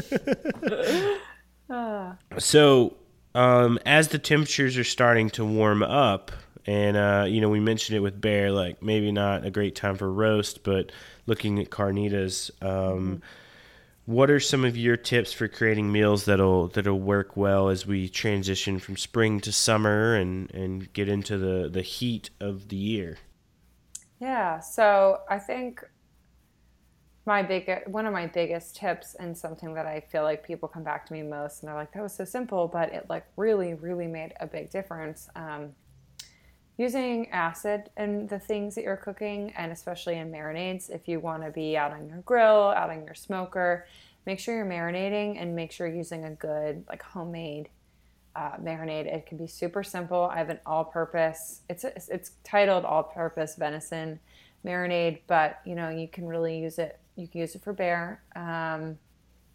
[1.70, 2.16] ah.
[2.38, 2.96] So,
[3.34, 6.32] um, as the temperatures are starting to warm up,
[6.66, 9.96] and uh, you know, we mentioned it with bear, like maybe not a great time
[9.96, 10.92] for roast, but
[11.26, 12.50] looking at carnitas.
[12.62, 13.16] Um, mm-hmm
[14.06, 18.08] what are some of your tips for creating meals that'll that'll work well as we
[18.08, 23.18] transition from spring to summer and and get into the the heat of the year?
[24.20, 25.84] Yeah, so I think
[27.26, 30.84] my big one of my biggest tips and something that I feel like people come
[30.84, 33.74] back to me most and they're like that was so simple, but it like really
[33.74, 35.28] really made a big difference.
[35.34, 35.74] Um,
[36.78, 41.42] using acid in the things that you're cooking and especially in marinades if you want
[41.42, 43.86] to be out on your grill out on your smoker
[44.26, 47.70] make sure you're marinating and make sure you're using a good like homemade
[48.36, 53.56] uh, marinade it can be super simple i have an all-purpose it's it's titled all-purpose
[53.56, 54.18] venison
[54.64, 58.22] marinade but you know you can really use it you can use it for bear
[58.36, 58.98] um,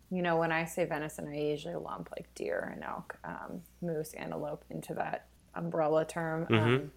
[0.09, 4.13] you know when i say venison i usually lump like deer and elk um, moose
[4.13, 6.55] antelope into that umbrella term mm-hmm.
[6.55, 6.91] um,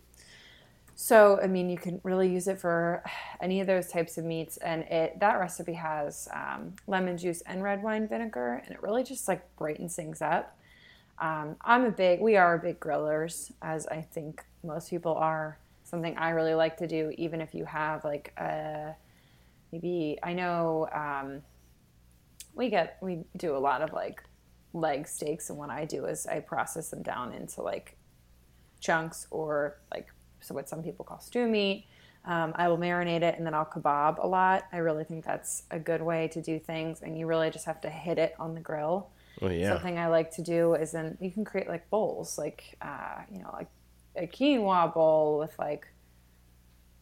[0.97, 3.03] So, I mean, you can really use it for
[3.41, 7.62] any of those types of meats, and it that recipe has um, lemon juice and
[7.62, 10.57] red wine vinegar, and it really just like brightens things up.
[11.19, 15.59] Um, I'm a big, we are big grillers, as I think most people are.
[15.85, 18.97] Something I really like to do, even if you have like a
[19.71, 21.43] maybe I know um,
[22.55, 24.23] we get we do a lot of like
[24.73, 27.97] leg steaks, and what I do is I process them down into like
[28.81, 30.09] chunks or like
[30.41, 31.87] so what some people call stew meat.
[32.25, 34.65] Um, I will marinate it and then I'll kebab a lot.
[34.73, 37.81] I really think that's a good way to do things, and you really just have
[37.83, 39.11] to hit it on the grill.
[39.45, 39.74] Oh, yeah.
[39.74, 43.38] Something I like to do is then you can create like bowls, like uh, you
[43.40, 43.68] know, like
[44.16, 45.86] a quinoa bowl with like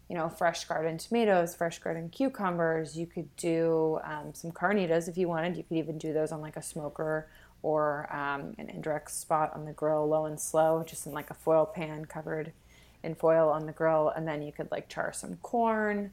[0.09, 2.97] you know fresh garden tomatoes, fresh garden cucumbers.
[2.97, 5.57] You could do um, some carnitas if you wanted.
[5.57, 7.29] You could even do those on like a smoker
[7.63, 11.35] or um, an indirect spot on the grill, low and slow, just in like a
[11.35, 12.53] foil pan covered
[13.03, 16.11] in foil on the grill, and then you could like char some corn,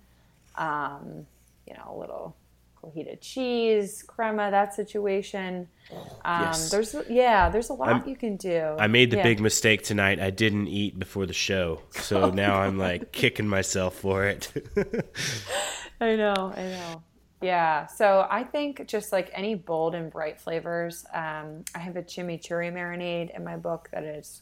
[0.55, 1.25] um,
[1.67, 2.35] you know, a little
[2.87, 5.67] heated cheese, crema, that situation.
[6.23, 6.69] Um, yes.
[6.69, 8.75] There's yeah, there's a lot I'm, you can do.
[8.79, 9.23] I made the yeah.
[9.23, 10.19] big mistake tonight.
[10.19, 14.51] I didn't eat before the show, so oh, now I'm like kicking myself for it.
[16.01, 17.03] I know, I know.
[17.41, 22.03] Yeah, so I think just like any bold and bright flavors, um, I have a
[22.03, 24.41] chimichurri marinade in my book that is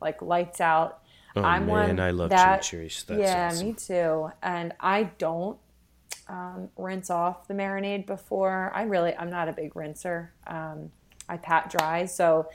[0.00, 1.02] like lights out.
[1.34, 3.06] Oh I'm man, I love that, chimichurri.
[3.06, 3.66] That's yeah, awesome.
[3.66, 4.30] me too.
[4.42, 5.58] And I don't
[6.28, 8.72] um, rinse off the marinade before.
[8.74, 10.28] I really, I'm not a big rinser.
[10.46, 10.90] Um,
[11.28, 12.48] I pat dry, so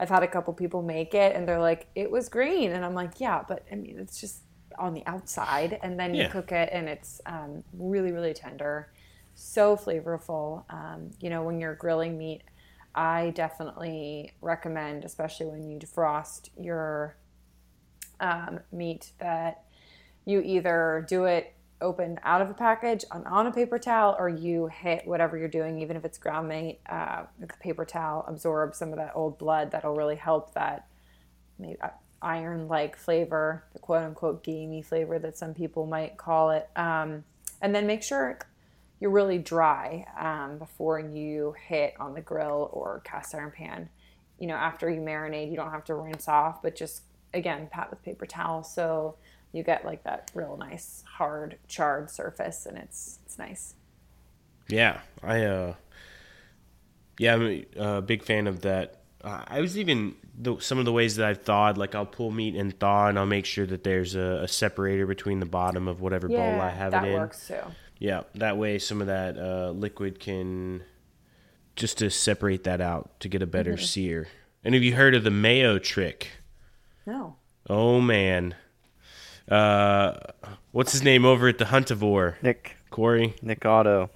[0.00, 2.94] I've had a couple people make it, and they're like, "It was green," and I'm
[2.94, 4.42] like, "Yeah, but I mean, it's just
[4.78, 6.28] on the outside." And then you yeah.
[6.28, 8.90] cook it, and it's um, really, really tender,
[9.34, 10.64] so flavorful.
[10.70, 12.42] Um, you know, when you're grilling meat,
[12.94, 17.16] I definitely recommend, especially when you defrost your
[18.20, 19.64] um, meat, that
[20.24, 24.28] you either do it open out of a package on, on a paper towel or
[24.28, 28.74] you hit whatever you're doing, even if it's ground meat, uh, the paper towel, absorb
[28.74, 29.70] some of that old blood.
[29.70, 30.86] That'll really help that
[31.58, 31.88] maybe uh,
[32.20, 36.68] iron like flavor, the quote unquote gamey flavor that some people might call it.
[36.76, 37.24] Um,
[37.60, 38.38] and then make sure
[39.00, 43.88] you're really dry um, before you hit on the grill or cast iron pan.
[44.38, 47.02] You know, after you marinate, you don't have to rinse off, but just
[47.34, 48.62] again, pat with paper towel.
[48.64, 49.16] So
[49.52, 53.74] you get like that real nice hard charred surface and it's it's nice.
[54.68, 55.74] Yeah i uh
[57.18, 59.02] yeah i'm a big fan of that.
[59.24, 62.30] Uh, i was even the, some of the ways that i've thawed like i'll pull
[62.30, 65.88] meat and thaw and i'll make sure that there's a, a separator between the bottom
[65.88, 67.02] of whatever yeah, bowl i have it in.
[67.02, 67.60] that works too.
[67.98, 70.84] Yeah that way some of that uh, liquid can
[71.74, 73.84] just to separate that out to get a better mm-hmm.
[73.84, 74.28] sear.
[74.64, 76.28] And have you heard of the mayo trick?
[77.06, 77.36] No.
[77.68, 78.54] Oh man
[79.50, 80.14] uh,
[80.72, 82.42] what's his name over at the Huntivore?
[82.42, 82.76] Nick.
[82.90, 83.34] Corey.
[83.42, 84.10] Nick Otto.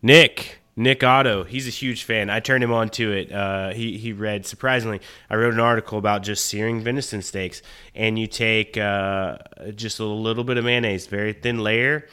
[0.00, 0.60] Nick.
[0.74, 1.44] Nick Otto.
[1.44, 2.30] He's a huge fan.
[2.30, 3.30] I turned him on to it.
[3.30, 5.00] Uh, he he read surprisingly.
[5.28, 7.62] I wrote an article about just searing venison steaks,
[7.94, 9.36] and you take uh,
[9.74, 12.08] just a little bit of mayonnaise, very thin layer,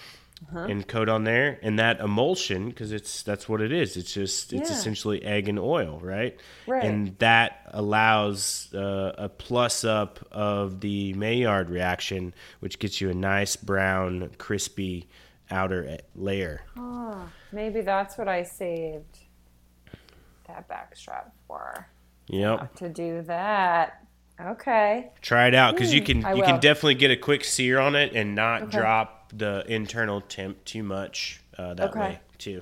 [0.50, 0.66] uh-huh.
[0.70, 3.98] and coat on there, and that emulsion because it's that's what it is.
[3.98, 4.76] It's just it's yeah.
[4.76, 6.38] essentially egg and oil, right?
[6.68, 6.84] Right.
[6.84, 13.14] And that allows uh, a plus up of the Maillard reaction, which gets you a
[13.14, 15.08] nice brown, crispy
[15.52, 16.62] outer layer.
[16.78, 19.20] Oh, maybe that's what I saved
[20.48, 21.88] that backstrap for.
[22.28, 22.76] Yep.
[22.76, 23.99] To do that.
[24.42, 25.12] Okay.
[25.22, 27.96] Try it out because you hmm, can you can definitely get a quick sear on
[27.96, 28.78] it and not okay.
[28.78, 32.00] drop the internal temp too much uh, that okay.
[32.00, 32.62] way too.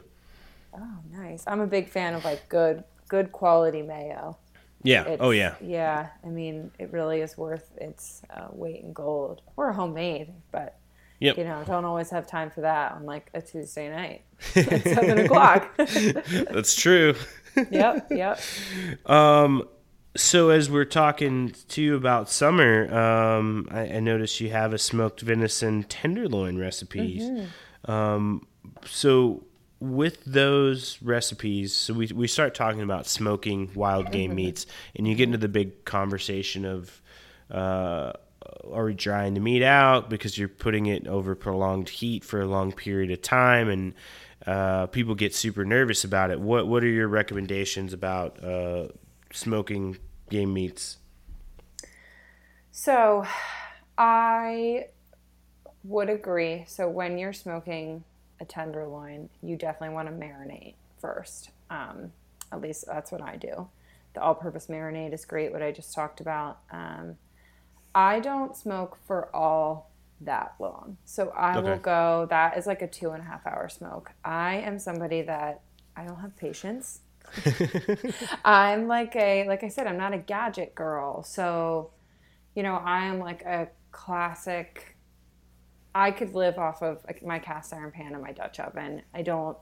[0.73, 1.43] Oh, nice.
[1.47, 4.37] I'm a big fan of like good good quality mayo.
[4.83, 5.03] Yeah.
[5.03, 5.55] It's, oh yeah.
[5.61, 6.07] Yeah.
[6.23, 9.41] I mean, it really is worth its uh, weight in gold.
[9.55, 10.79] Or homemade, but
[11.19, 11.37] yep.
[11.37, 14.23] you know, don't always have time for that on like a Tuesday night
[14.55, 15.75] at seven o'clock.
[15.77, 17.15] That's true.
[17.71, 18.07] yep.
[18.09, 18.39] Yep.
[19.05, 19.67] Um
[20.17, 24.77] so as we're talking to you about summer, um, I, I, noticed you have a
[24.77, 27.23] smoked venison tenderloin recipes.
[27.23, 27.91] Mm-hmm.
[27.91, 28.47] Um,
[28.85, 29.43] so
[29.79, 34.37] with those recipes, so we we start talking about smoking wild game mm-hmm.
[34.37, 34.65] meats,
[34.95, 37.01] and you get into the big conversation of.
[37.49, 38.11] Uh,
[38.71, 42.45] are we drying the meat out because you're putting it over prolonged heat for a
[42.45, 43.93] long period of time and
[44.45, 48.87] uh, people get super nervous about it what what are your recommendations about uh,
[49.31, 49.97] smoking
[50.29, 50.97] game meats?
[52.71, 53.25] So,
[53.97, 54.87] I
[55.83, 56.65] would agree.
[56.67, 58.03] So, when you're smoking
[58.39, 61.51] a tenderloin, you definitely want to marinate first.
[61.69, 62.11] Um,
[62.51, 63.67] at least that's what I do.
[64.13, 66.59] The all purpose marinade is great, what I just talked about.
[66.71, 67.17] Um,
[67.93, 70.97] I don't smoke for all that long.
[71.05, 71.69] So I okay.
[71.69, 74.11] will go, that is like a two and a half hour smoke.
[74.23, 75.61] I am somebody that
[75.95, 77.01] I don't have patience.
[78.45, 81.23] I'm like a, like I said, I'm not a gadget girl.
[81.23, 81.91] So,
[82.55, 84.95] you know, I am like a classic,
[85.93, 89.01] I could live off of my cast iron pan and my Dutch oven.
[89.13, 89.57] I don't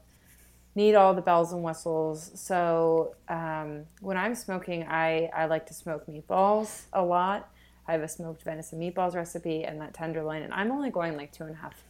[0.75, 2.31] need all the bells and whistles.
[2.35, 7.49] So um, when I'm smoking, I, I like to smoke meatballs a lot
[7.87, 11.31] I have a smoked venison meatballs recipe and that tenderloin, and I'm only going like
[11.31, 11.83] two and a half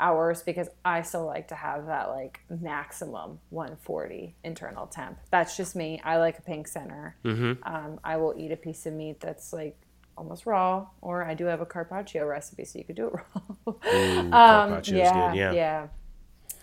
[0.00, 5.18] hours because I still like to have that like maximum 140 internal temp.
[5.30, 6.00] That's just me.
[6.04, 7.16] I like a pink center.
[7.24, 7.62] Mm-hmm.
[7.62, 9.76] Um, I will eat a piece of meat that's like
[10.16, 13.12] almost raw, or I do have a carpaccio recipe, so you could do it
[13.66, 13.74] raw.
[13.94, 15.86] Ooh, um, yeah, yeah, yeah.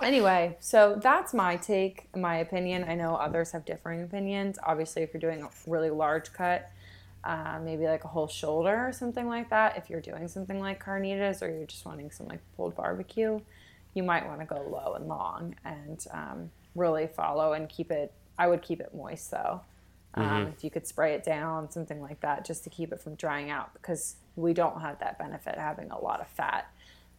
[0.02, 2.84] Anyway, so that's my take, my opinion.
[2.84, 4.60] I know others have differing opinions.
[4.62, 6.70] Obviously, if you're doing a really large cut,
[7.26, 9.78] uh, maybe like a whole shoulder or something like that.
[9.78, 13.40] If you're doing something like carnitas or you're just wanting some like pulled barbecue,
[13.96, 18.14] you might want to go low and long and um, really follow and keep it.
[18.38, 19.62] I would keep it moist though.
[20.14, 20.50] Um, mm-hmm.
[20.50, 23.50] If you could spray it down, something like that, just to keep it from drying
[23.50, 26.72] out, because we don't have that benefit having a lot of fat.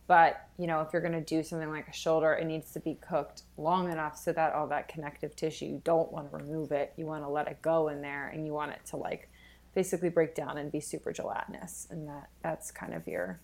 [0.07, 2.81] But you know, if you're going to do something like a shoulder, it needs to
[2.81, 6.71] be cooked long enough so that all that connective tissue, you don't want to remove
[6.73, 6.93] it.
[6.97, 9.29] You want to let it go in there, and you want it to like
[9.77, 13.39] basically break down and be super gelatinous, and that that's kind of your,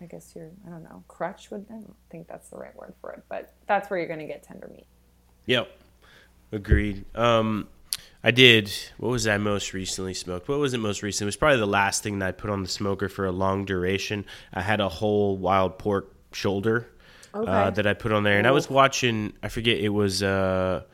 [0.00, 2.94] I guess your I don't know crutch would I don't think that's the right word
[3.00, 4.86] for it, but that's where you're going to get tender meat.
[5.46, 5.68] Yep,
[6.52, 7.04] agreed.
[7.16, 7.68] Um,
[8.22, 8.72] I did.
[8.98, 10.48] What was I most recently smoked?
[10.48, 11.26] What was it most recently?
[11.26, 13.64] It was probably the last thing that I put on the smoker for a long
[13.64, 14.24] duration.
[14.54, 16.88] I had a whole wild pork shoulder
[17.34, 17.50] uh, okay.
[17.50, 19.32] uh, that I put on there, and I was watching.
[19.42, 20.22] I forget it was.
[20.22, 20.84] Uh,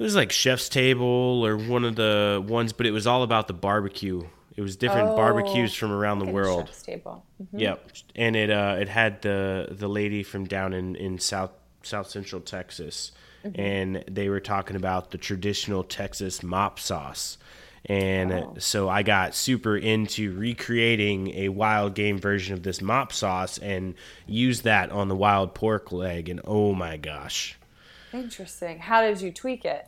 [0.00, 3.48] it was like Chef's Table or one of the ones, but it was all about
[3.48, 4.26] the barbecue.
[4.56, 6.68] It was different oh, barbecues from around the world.
[6.68, 7.26] Chef's Table.
[7.40, 7.58] Mm-hmm.
[7.58, 11.50] Yep, and it uh, it had the the lady from down in in South
[11.82, 13.12] South Central Texas,
[13.44, 13.60] mm-hmm.
[13.60, 17.36] and they were talking about the traditional Texas mop sauce.
[17.84, 18.54] And oh.
[18.58, 23.94] so I got super into recreating a wild game version of this mop sauce and
[24.26, 26.30] used that on the wild pork leg.
[26.30, 27.58] And oh my gosh.
[28.12, 28.78] Interesting.
[28.78, 29.86] How did you tweak it?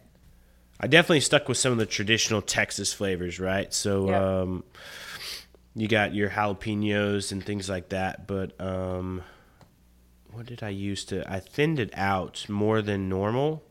[0.82, 3.72] I definitely stuck with some of the traditional Texas flavors, right?
[3.72, 4.22] So yep.
[4.22, 4.64] um,
[5.76, 9.22] you got your jalapenos and things like that, but um,
[10.32, 11.30] what did I use to?
[11.30, 13.62] I thinned it out more than normal.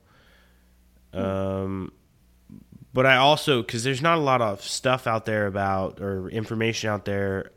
[1.13, 1.91] Um,
[2.93, 6.89] but I also because there's not a lot of stuff out there about or information
[6.89, 7.51] out there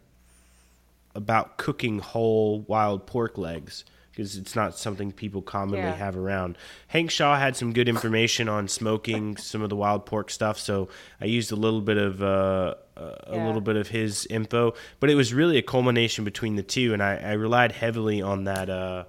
[1.15, 3.85] about cooking whole wild pork legs
[4.15, 5.95] because it's not something people commonly yeah.
[5.95, 6.57] have around.
[6.87, 10.89] Hank Shaw had some good information on smoking some of the wild pork stuff, so
[11.21, 13.47] I used a little bit of uh, a yeah.
[13.47, 17.03] little bit of his info, but it was really a culmination between the two, and
[17.03, 19.05] I, I relied heavily on that uh,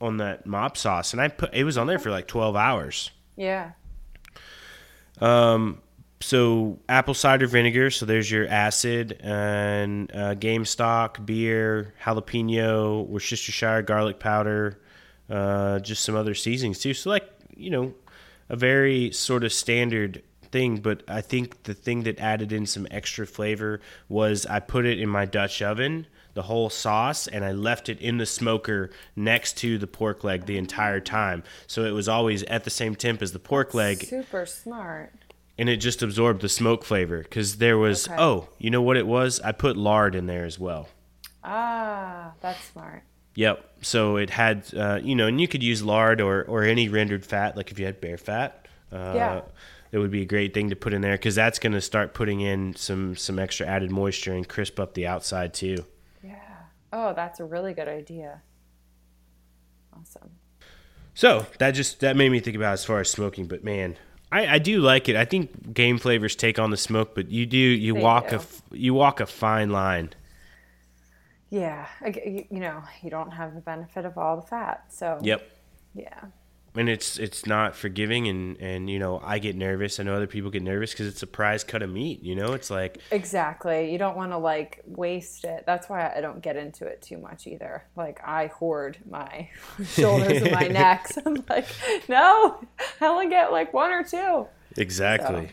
[0.00, 3.10] on that mop sauce, and I put it was on there for like twelve hours.
[3.36, 3.72] Yeah.
[5.20, 5.82] Um,
[6.20, 7.90] so apple cider vinegar.
[7.90, 14.80] So there's your acid and uh, game stock, beer, jalapeno, Worcestershire garlic powder,
[15.28, 16.94] uh, just some other seasonings too.
[16.94, 17.94] So like you know,
[18.48, 20.78] a very sort of standard thing.
[20.78, 24.98] But I think the thing that added in some extra flavor was I put it
[24.98, 26.06] in my Dutch oven.
[26.32, 30.46] The whole sauce, and I left it in the smoker next to the pork leg
[30.46, 31.42] the entire time.
[31.66, 34.04] So it was always at the same temp as the pork leg.
[34.04, 35.12] Super smart
[35.60, 38.16] and it just absorbed the smoke flavor because there was okay.
[38.18, 39.38] oh you know what it was?
[39.40, 40.88] I put lard in there as well.
[41.44, 43.02] Ah that's smart.
[43.34, 46.88] Yep so it had uh, you know and you could use lard or or any
[46.88, 49.40] rendered fat like if you had bear fat uh, yeah.
[49.92, 52.14] it would be a great thing to put in there because that's going to start
[52.14, 55.84] putting in some some extra added moisture and crisp up the outside too.
[56.24, 56.38] Yeah.
[56.90, 58.40] Oh that's a really good idea.
[59.92, 60.30] Awesome.
[61.12, 63.98] So that just that made me think about as far as smoking but man
[64.32, 65.16] I, I do like it.
[65.16, 68.36] I think game flavors take on the smoke, but you do you they walk do.
[68.36, 70.10] a you walk a fine line.
[71.50, 75.50] Yeah, you know you don't have the benefit of all the fat, so yep.
[75.94, 76.26] Yeah
[76.74, 79.98] and it's it's not forgiving and and you know i get nervous.
[79.98, 82.52] I know other people get nervous because it's a prize cut of meat you know?
[82.52, 83.90] It's like exactly.
[83.90, 85.64] You don't want to like waste it.
[85.66, 87.84] That's why i don't get into it too much either.
[87.96, 89.48] Like i hoard my
[89.84, 91.18] shoulders and my necks.
[91.24, 91.66] I'm like
[92.08, 92.60] no
[93.00, 94.46] i only get like one or two.
[94.76, 95.50] Exactly.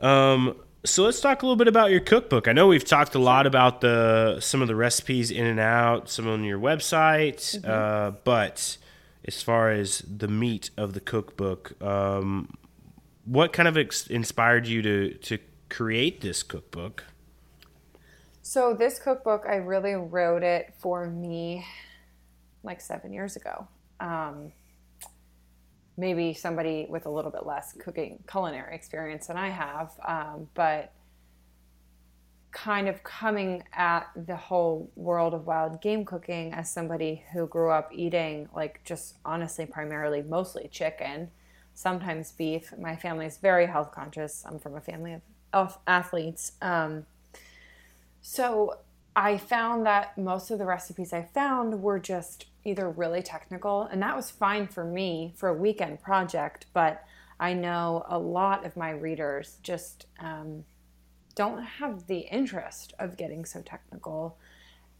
[0.00, 0.06] So.
[0.06, 2.48] um so let's talk a little bit about your cookbook.
[2.48, 6.08] I know we've talked a lot about the some of the recipes in and out,
[6.08, 7.70] some on your website, mm-hmm.
[7.70, 8.78] uh, but
[9.24, 11.80] as far as the meat of the cookbook.
[11.82, 12.56] Um,
[13.24, 17.04] what kind of ex- inspired you to to create this cookbook?
[18.42, 21.64] So this cookbook, I really wrote it for me
[22.64, 23.68] like seven years ago.
[24.00, 24.52] Um,
[25.96, 30.92] maybe somebody with a little bit less cooking culinary experience than I have, um, but
[32.52, 37.70] kind of coming at the whole world of wild game cooking as somebody who grew
[37.70, 41.30] up eating like just honestly primarily mostly chicken
[41.74, 42.72] sometimes beef.
[42.78, 44.44] My family is very health conscious.
[44.46, 45.16] I'm from a family
[45.54, 46.52] of athletes.
[46.60, 47.06] Um,
[48.22, 48.78] so
[49.14, 54.00] i found that most of the recipes i found were just either really technical and
[54.00, 57.04] that was fine for me for a weekend project but
[57.38, 60.64] i know a lot of my readers just um,
[61.34, 64.36] don't have the interest of getting so technical.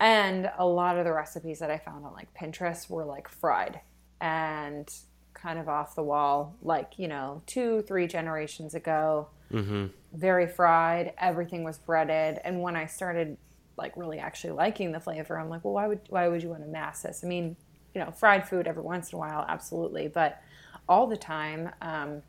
[0.00, 3.80] And a lot of the recipes that I found on like Pinterest were like fried
[4.20, 4.92] and
[5.34, 9.28] kind of off the wall, like, you know, two, three generations ago.
[9.52, 9.86] Mm-hmm.
[10.12, 11.12] Very fried.
[11.18, 12.40] Everything was breaded.
[12.44, 13.36] And when I started
[13.76, 16.62] like really actually liking the flavor, I'm like, well, why would why would you want
[16.62, 17.22] to mass this?
[17.24, 17.56] I mean,
[17.94, 20.40] you know, fried food every once in a while, absolutely, but
[20.88, 22.22] all the time, um,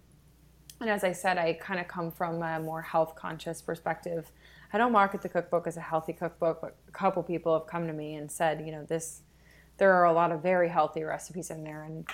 [0.84, 4.30] and as I said, I kind of come from a more health conscious perspective.
[4.74, 7.88] I don't market the cookbook as a healthy cookbook, but a couple people have come
[7.88, 9.22] to me and said, you know, this
[9.78, 12.06] there are a lot of very healthy recipes in there, and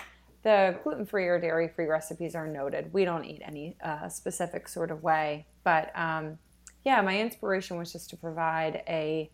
[0.43, 2.93] the gluten free or dairy free recipes are noted.
[2.93, 6.37] We don't eat any uh, specific sort of way, but um,
[6.85, 9.31] yeah, my inspiration was just to provide a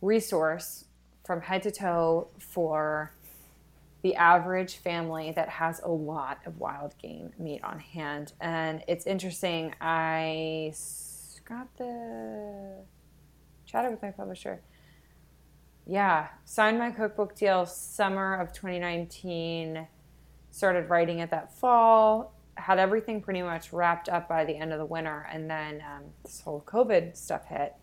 [0.00, 0.86] resource
[1.26, 3.12] from head to toe for
[4.02, 8.32] the average family that has a lot of wild game meat on hand.
[8.40, 9.74] And it's interesting.
[9.80, 10.74] I
[11.44, 12.84] got the
[13.64, 14.60] chatted with my publisher.
[15.86, 19.86] Yeah, signed my cookbook deal summer of 2019.
[20.50, 22.34] Started writing it that fall.
[22.56, 26.04] Had everything pretty much wrapped up by the end of the winter, and then um,
[26.24, 27.74] this whole COVID stuff hit,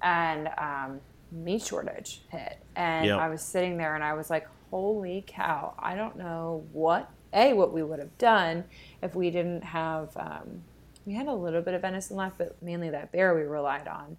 [0.00, 1.00] and um,
[1.32, 2.58] meat shortage hit.
[2.76, 3.18] And yep.
[3.18, 7.52] I was sitting there, and I was like, holy cow, I don't know what, A,
[7.52, 8.64] what we would have done
[9.02, 10.64] if we didn't have, um,
[11.06, 14.16] we had a little bit of venison left, but mainly that bear we relied on.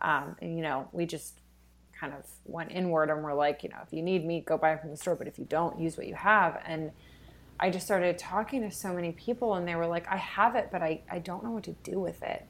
[0.00, 1.40] Um, and, you know, we just
[2.00, 4.72] kind of went inward and we're like, you know, if you need meat, go buy
[4.72, 6.58] it from the store, but if you don't, use what you have.
[6.64, 6.90] And
[7.60, 10.70] I just started talking to so many people and they were like, I have it,
[10.72, 12.46] but I, I don't know what to do with it.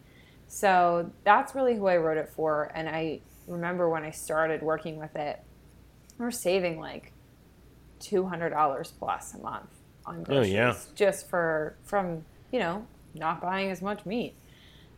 [0.46, 2.70] So that's really who I wrote it for.
[2.72, 5.42] And I remember when I started working with it,
[6.18, 7.14] we were saving like
[8.00, 9.70] two hundred dollars plus a month
[10.06, 10.52] on groceries.
[10.52, 14.34] Oh yeah, just for from you know not buying as much meat.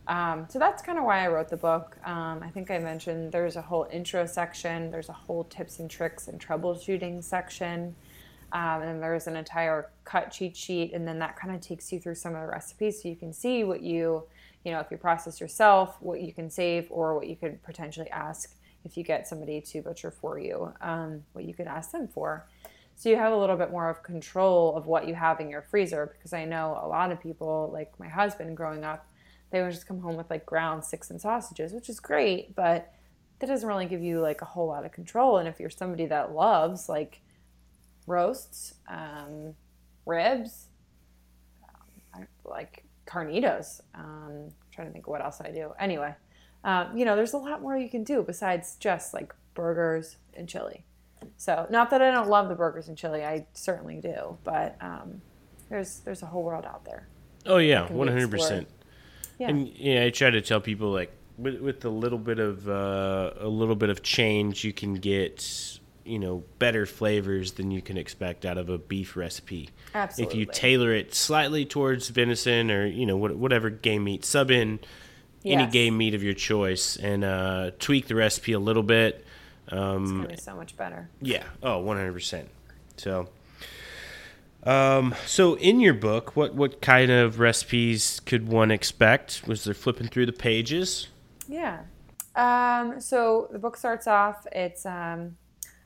[0.07, 1.97] Um, so that's kind of why I wrote the book.
[2.05, 5.89] Um, I think I mentioned there's a whole intro section, there's a whole tips and
[5.89, 7.95] tricks and troubleshooting section,
[8.51, 11.99] um, and there's an entire cut cheat sheet, and then that kind of takes you
[11.99, 14.23] through some of the recipes so you can see what you,
[14.65, 18.09] you know, if you process yourself, what you can save, or what you could potentially
[18.09, 22.07] ask if you get somebody to butcher for you, um, what you could ask them
[22.07, 22.47] for.
[23.01, 25.63] So you have a little bit more of control of what you have in your
[25.63, 29.07] freezer because I know a lot of people, like my husband growing up,
[29.49, 32.93] they would just come home with like ground sticks and sausages, which is great, but
[33.39, 35.39] that doesn't really give you like a whole lot of control.
[35.39, 37.21] And if you're somebody that loves like
[38.05, 39.55] roasts, um,
[40.05, 40.67] ribs,
[42.13, 45.73] um, like carnitas, um, trying to think of what else I do.
[45.79, 46.13] Anyway,
[46.63, 50.47] um, you know, there's a lot more you can do besides just like burgers and
[50.47, 50.85] chili.
[51.37, 55.21] So, not that I don't love the burgers and chili, I certainly do, but um,
[55.69, 57.07] there's there's a whole world out there.
[57.45, 58.67] Oh yeah, one hundred percent.
[59.39, 63.31] And yeah, I try to tell people like with, with a little bit of uh,
[63.39, 67.97] a little bit of change, you can get you know better flavors than you can
[67.97, 69.69] expect out of a beef recipe.
[69.93, 70.33] Absolutely.
[70.33, 74.79] If you tailor it slightly towards venison or you know whatever game meat, sub in
[75.43, 75.59] yes.
[75.59, 79.25] any game meat of your choice and uh, tweak the recipe a little bit
[79.69, 81.09] um, it's gonna be so much better.
[81.21, 81.43] Yeah.
[81.63, 82.49] Oh, Oh, one hundred percent.
[82.97, 83.29] So,
[84.63, 89.43] um, so in your book, what what kind of recipes could one expect?
[89.47, 91.07] Was there flipping through the pages?
[91.47, 91.81] Yeah.
[92.35, 94.45] Um, so the book starts off.
[94.51, 95.35] It's um,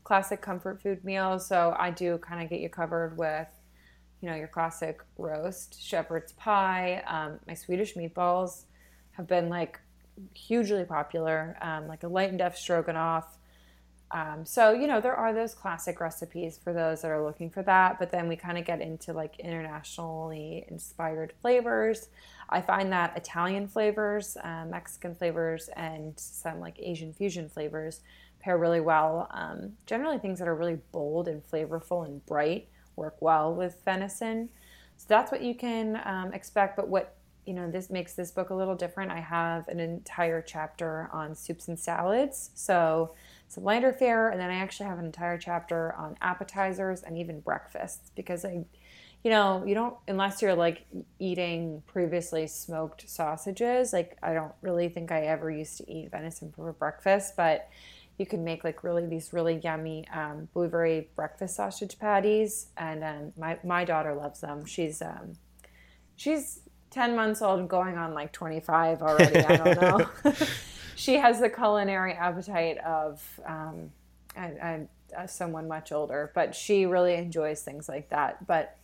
[0.04, 1.48] classic comfort food meals.
[1.48, 3.48] So I do kind of get you covered with,
[4.22, 7.02] you know, your classic roast, shepherd's pie.
[7.08, 8.66] Um, my Swedish meatballs
[9.12, 9.80] have been like
[10.34, 11.58] hugely popular.
[11.62, 13.38] Um, like a light and deaf stroganoff
[14.16, 17.62] um, so, you know, there are those classic recipes for those that are looking for
[17.64, 22.08] that, but then we kind of get into like internationally inspired flavors.
[22.48, 28.00] I find that Italian flavors, uh, Mexican flavors, and some like Asian fusion flavors
[28.40, 29.28] pair really well.
[29.32, 34.48] Um, generally, things that are really bold and flavorful and bright work well with venison.
[34.96, 36.78] So that's what you can um, expect.
[36.78, 39.12] But what you know, this makes this book a little different.
[39.12, 42.52] I have an entire chapter on soups and salads.
[42.56, 43.14] So
[43.58, 44.30] a lighter fare.
[44.30, 48.66] And then I actually have an entire chapter on appetizers and even breakfasts because I,
[49.24, 50.86] you know, you don't, unless you're like
[51.20, 56.52] eating previously smoked sausages, like I don't really think I ever used to eat venison
[56.56, 57.70] for breakfast, but
[58.18, 62.68] you can make like really these really yummy um, blueberry breakfast sausage patties.
[62.78, 64.66] And um, my, my daughter loves them.
[64.66, 65.34] She's, um,
[66.16, 69.40] she's 10 months old going on like 25 already.
[69.40, 70.10] I don't know.
[70.96, 73.92] she has the culinary appetite of um,
[74.36, 74.88] I,
[75.18, 78.46] I, someone much older, but she really enjoys things like that.
[78.48, 78.78] But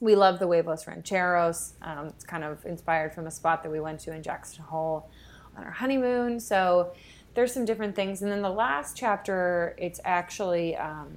[0.00, 1.74] we love the huevos rancheros.
[1.82, 5.08] Um, it's kind of inspired from a spot that we went to in Jackson Hole
[5.56, 6.38] on our honeymoon.
[6.40, 6.92] So
[7.34, 8.22] there's some different things.
[8.22, 11.08] And then the last chapter, it's actually um,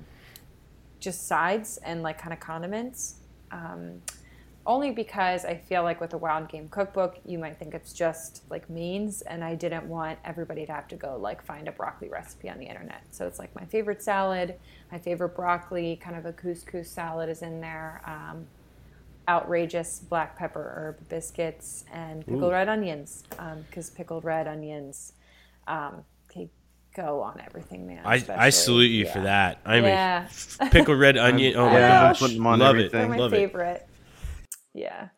[1.00, 3.16] just sides and like kind of condiments.
[3.52, 4.02] Um,
[4.70, 8.44] only because I feel like with a wild game cookbook, you might think it's just
[8.52, 12.08] like means, and I didn't want everybody to have to go like find a broccoli
[12.08, 13.02] recipe on the internet.
[13.10, 14.60] So it's like my favorite salad,
[14.92, 18.04] my favorite broccoli, kind of a couscous salad is in there.
[18.06, 18.46] Um,
[19.28, 22.52] outrageous black pepper herb biscuits and pickled Ooh.
[22.52, 25.14] red onions because um, pickled red onions
[25.68, 26.04] um,
[26.34, 26.50] they
[26.96, 28.02] go on everything, man.
[28.06, 29.14] I, I salute you yeah.
[29.14, 29.62] for that.
[29.66, 30.28] I mean, yeah.
[30.72, 31.56] pickled red onion.
[31.58, 32.86] Oh my gosh, love everything.
[32.86, 32.92] it.
[32.92, 33.89] They're my love favorite.
[34.74, 35.10] Yeah.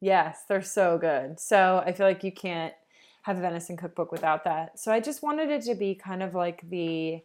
[0.00, 1.40] Yes, they're so good.
[1.40, 2.74] So I feel like you can't
[3.22, 4.78] have a venison cookbook without that.
[4.78, 7.22] So I just wanted it to be kind of like the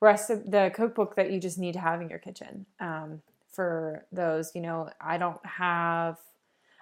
[0.00, 2.66] rest of the cookbook that you just need to have in your kitchen.
[2.80, 3.22] Um,
[3.52, 6.18] for those, you know, I don't have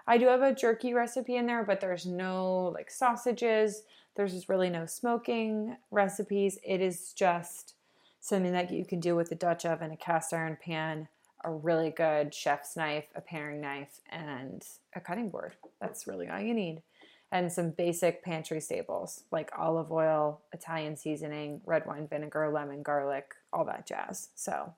[0.06, 3.82] I do have a jerky recipe in there, but there's no like sausages.
[4.16, 6.58] There's just really no smoking recipes.
[6.64, 7.74] It is just
[8.20, 11.08] something that you can do with a Dutch oven, a cast iron pan,
[11.44, 14.64] a really good chef's knife, a paring knife, and
[14.94, 15.52] a cutting board.
[15.80, 16.82] That's really all you need.
[17.30, 23.34] And some basic pantry staples like olive oil, Italian seasoning, red wine vinegar, lemon, garlic,
[23.52, 24.28] all that jazz.
[24.34, 24.72] So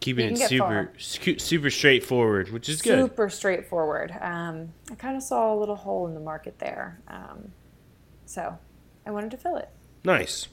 [0.00, 2.98] keeping it super super straightforward, which is good.
[2.98, 4.12] Super straightforward.
[4.20, 7.52] Um, I kind of saw a little hole in the market there, um,
[8.26, 8.58] so
[9.06, 9.68] I wanted to fill it.
[10.04, 10.48] Nice.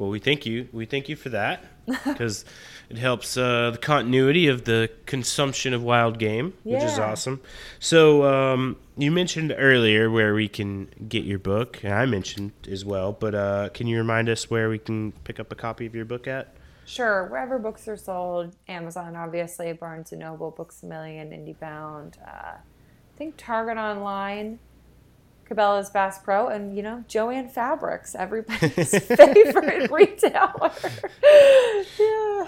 [0.00, 0.66] Well, we thank you.
[0.72, 1.62] We thank you for that
[2.06, 2.46] because
[2.88, 6.76] it helps uh, the continuity of the consumption of wild game, yeah.
[6.76, 7.42] which is awesome.
[7.80, 12.82] So um, you mentioned earlier where we can get your book, and I mentioned as
[12.82, 13.12] well.
[13.12, 16.06] But uh, can you remind us where we can pick up a copy of your
[16.06, 16.54] book at?
[16.86, 22.14] Sure, wherever books are sold, Amazon, obviously, Barnes and Noble, Books a Million, IndieBound.
[22.26, 24.60] Uh, I think Target Online
[25.50, 30.70] Cabela's Bass Pro, and you know Joann Fabrics, everybody's favorite retailer.
[31.98, 32.46] yeah.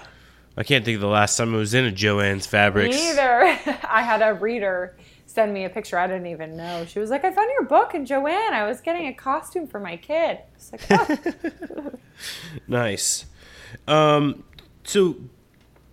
[0.55, 2.95] I can't think of the last time I was in a Joann's Fabrics.
[2.95, 3.41] Me either.
[3.89, 4.95] I had a reader
[5.25, 5.97] send me a picture.
[5.97, 6.85] I didn't even know.
[6.85, 8.51] She was like, "I found your book in Joann.
[8.51, 10.39] I was getting a costume for my kid."
[10.71, 11.91] Like, oh.
[12.67, 13.25] nice.
[13.87, 14.43] Um,
[14.83, 15.17] so,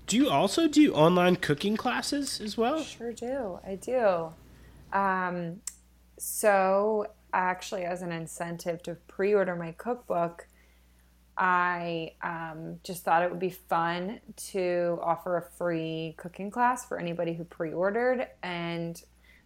[0.06, 2.82] do you also do online cooking classes as well?
[2.82, 3.58] Sure do.
[3.66, 4.32] I do.
[4.92, 5.60] Um,
[6.20, 10.46] so, actually, as an incentive to pre order my cookbook,
[11.38, 16.98] I um, just thought it would be fun to offer a free cooking class for
[16.98, 18.28] anybody who pre ordered.
[18.42, 19.02] And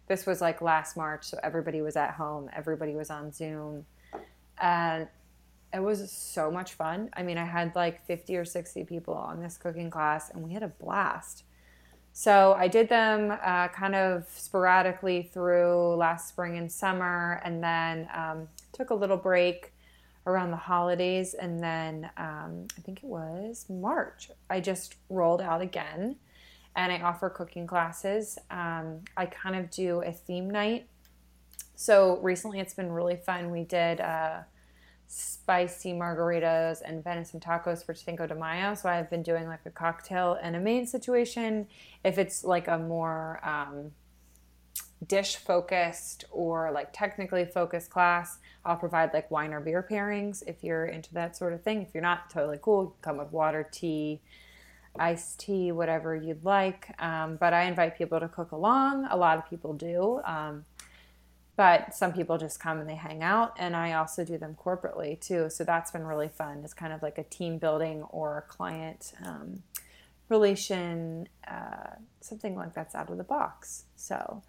[0.07, 3.85] this was like last March, so everybody was at home, everybody was on Zoom.
[4.59, 5.07] And
[5.73, 7.09] it was so much fun.
[7.13, 10.51] I mean, I had like 50 or 60 people on this cooking class, and we
[10.51, 11.43] had a blast.
[12.17, 18.07] So I did them uh, kind of sporadically through last spring and summer, and then
[18.15, 19.73] um, took a little break
[20.25, 21.33] around the holidays.
[21.33, 26.15] And then um, I think it was March, I just rolled out again
[26.77, 28.39] and I offer cooking classes.
[28.49, 30.87] Um, I kind of do a theme night.
[31.75, 33.51] So recently it's been really fun.
[33.51, 33.99] We did.
[33.99, 34.43] Uh,
[35.07, 38.73] spicy margaritas and venison tacos for Cinco de Mayo.
[38.75, 41.67] So I've been doing like a cocktail and a main situation.
[42.03, 43.91] If it's like a more um,
[45.07, 50.63] dish focused or like technically focused class, I'll provide like wine or beer pairings if
[50.63, 51.81] you're into that sort of thing.
[51.81, 52.95] If you're not, totally cool.
[53.01, 54.21] Come with water, tea,
[54.97, 56.89] iced tea, whatever you'd like.
[56.99, 59.07] Um, but I invite people to cook along.
[59.09, 60.21] A lot of people do.
[60.25, 60.65] Um,
[61.55, 65.19] but some people just come and they hang out and i also do them corporately
[65.19, 65.49] too.
[65.49, 66.61] So that's been really fun.
[66.63, 69.63] It's kind of like a team building or client um,
[70.29, 73.85] relation uh, something like that's out of the box.
[73.95, 74.43] So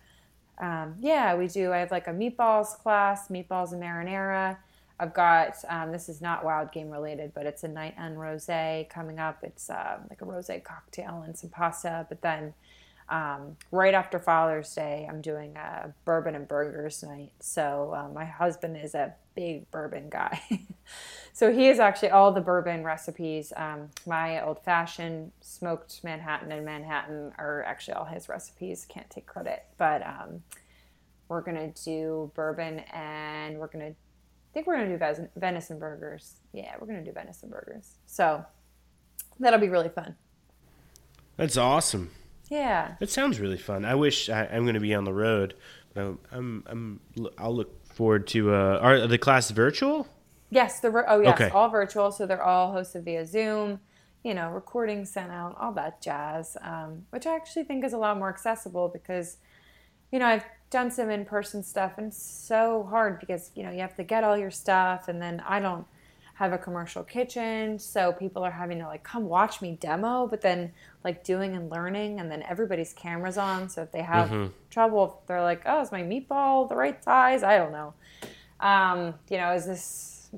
[0.59, 4.57] um, yeah we do i have like a meatballs class meatballs and marinara.
[4.99, 8.49] I've got um, this is not wild game related but it's a night on rose
[8.89, 9.39] coming up.
[9.43, 12.55] It's uh, like a rose cocktail and some pasta but then
[13.09, 17.33] um, right after Father's Day, I'm doing a bourbon and burgers night.
[17.41, 20.41] So um, my husband is a big bourbon guy.
[21.33, 23.53] so he is actually all the bourbon recipes.
[23.57, 28.87] Um, my old fashioned smoked Manhattan and Manhattan are actually all his recipes.
[28.89, 30.43] Can't take credit, but um,
[31.29, 33.91] we're gonna do bourbon and we're gonna.
[33.91, 36.37] I think we're gonna do venison burgers.
[36.53, 37.99] Yeah, we're gonna do venison burgers.
[38.07, 38.45] So
[39.39, 40.17] that'll be really fun.
[41.37, 42.11] That's awesome.
[42.49, 42.95] Yeah.
[43.01, 43.85] That sounds really fun.
[43.85, 45.55] I wish I, am going to be on the road.
[45.95, 47.01] I'm, I'm, I'm,
[47.39, 48.55] I'll look forward to.
[48.55, 50.07] Uh, are the class virtual?
[50.51, 50.81] Yes.
[50.81, 51.51] The oh yes, okay.
[51.51, 52.13] all virtual.
[52.13, 53.81] So they're all hosted via Zoom.
[54.23, 57.99] You know, recordings sent out, all that jazz, um, which I actually think is a
[57.99, 59.37] lot more accessible because,
[60.11, 63.81] you know, I've done some in-person stuff and it's so hard because you know you
[63.81, 65.87] have to get all your stuff and then I don't
[66.37, 70.43] have a commercial kitchen so people are having to like come watch me demo but
[70.43, 70.71] then
[71.03, 74.53] like doing and learning and then everybody's cameras on so if they have mm-hmm.
[74.69, 77.43] trouble they're like oh is my meatball the right size?
[77.43, 77.95] I don't know.
[78.61, 80.29] Um, you know is this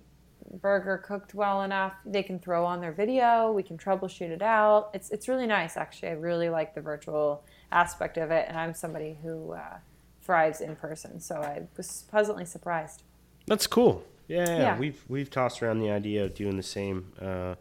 [0.63, 1.95] burger cooked well enough?
[2.07, 4.91] They can throw on their video we can troubleshoot it out.
[4.95, 6.11] It's, it's really nice actually.
[6.11, 7.43] I really like the virtual
[7.73, 9.79] aspect of it and i'm somebody who uh,
[10.23, 13.03] thrives in person so i was pleasantly surprised.
[13.49, 17.13] That's cool yeah, yeah, yeah, we've we've tossed around the idea of doing the same.
[17.21, 17.55] Uh,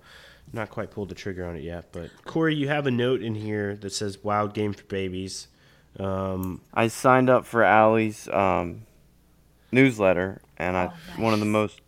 [0.53, 3.35] not quite pulled the trigger on it yet, but Corey, you have a note in
[3.35, 5.47] here that says "Wild Game for Babies."
[5.97, 8.83] Um, I signed up for Allie's um,
[9.71, 11.17] newsletter, and I oh, nice.
[11.17, 11.81] one of the most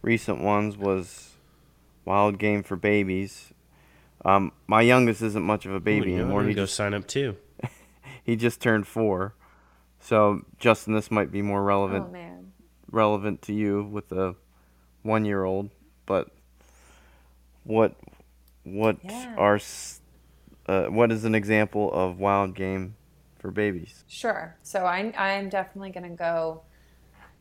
[0.00, 1.34] recent ones was
[2.06, 3.52] "Wild Game for Babies."
[4.24, 6.44] Um, my youngest isn't much of a baby Ooh, anymore.
[6.44, 7.36] He go just, sign up too.
[8.24, 9.34] he just turned four,
[10.00, 12.06] so Justin, this might be more relevant.
[12.08, 12.43] Oh man
[12.94, 14.34] relevant to you with a
[15.02, 15.70] one year old,
[16.06, 16.30] but
[17.64, 17.94] what
[18.62, 19.34] what yeah.
[19.36, 19.60] are
[20.66, 22.96] uh, what is an example of wild game
[23.38, 24.04] for babies?
[24.08, 24.56] Sure.
[24.62, 26.62] So I I'm definitely going to go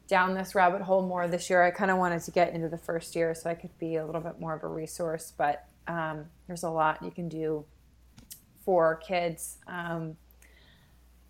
[0.07, 1.63] down this rabbit hole more this year.
[1.63, 4.05] I kind of wanted to get into the first year so I could be a
[4.05, 7.65] little bit more of a resource, but um, there's a lot you can do
[8.65, 9.57] for kids.
[9.67, 10.17] Um,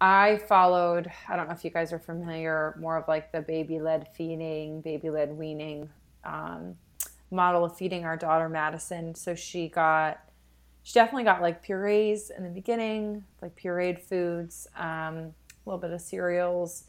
[0.03, 3.79] I followed, I don't know if you guys are familiar, more of like the baby
[3.79, 5.89] led feeding, baby led weaning
[6.25, 6.75] um,
[7.31, 9.15] model of feeding our daughter Madison.
[9.15, 10.19] So she got,
[10.83, 15.33] she definitely got like purees in the beginning, like pureed foods, um, a
[15.65, 16.83] little bit of cereals,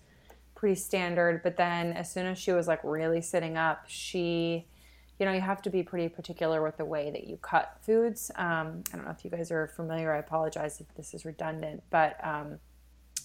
[0.57, 1.41] pretty standard.
[1.45, 4.67] But then as soon as she was like really sitting up, she,
[5.21, 8.33] you know, you have to be pretty particular with the way that you cut foods.
[8.35, 10.13] Um, I don't know if you guys are familiar.
[10.13, 12.59] I apologize if this is redundant, but um,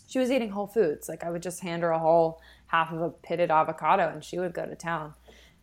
[0.10, 1.07] she was eating whole foods.
[1.07, 4.39] Like I would just hand her a whole half of a pitted avocado and she
[4.39, 5.14] would go to town.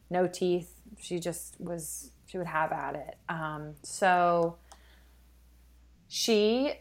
[0.08, 0.72] No teeth.
[1.00, 3.16] She just was, she would have at it.
[3.28, 4.56] Um, so
[6.08, 6.74] she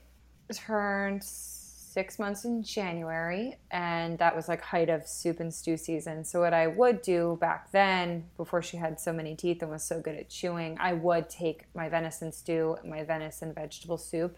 [0.54, 6.26] turned six months in January, and that was like height of soup and stew season.
[6.26, 9.84] So what I would do back then, before she had so many teeth and was
[9.84, 14.38] so good at chewing, I would take my venison stew, my venison vegetable soup,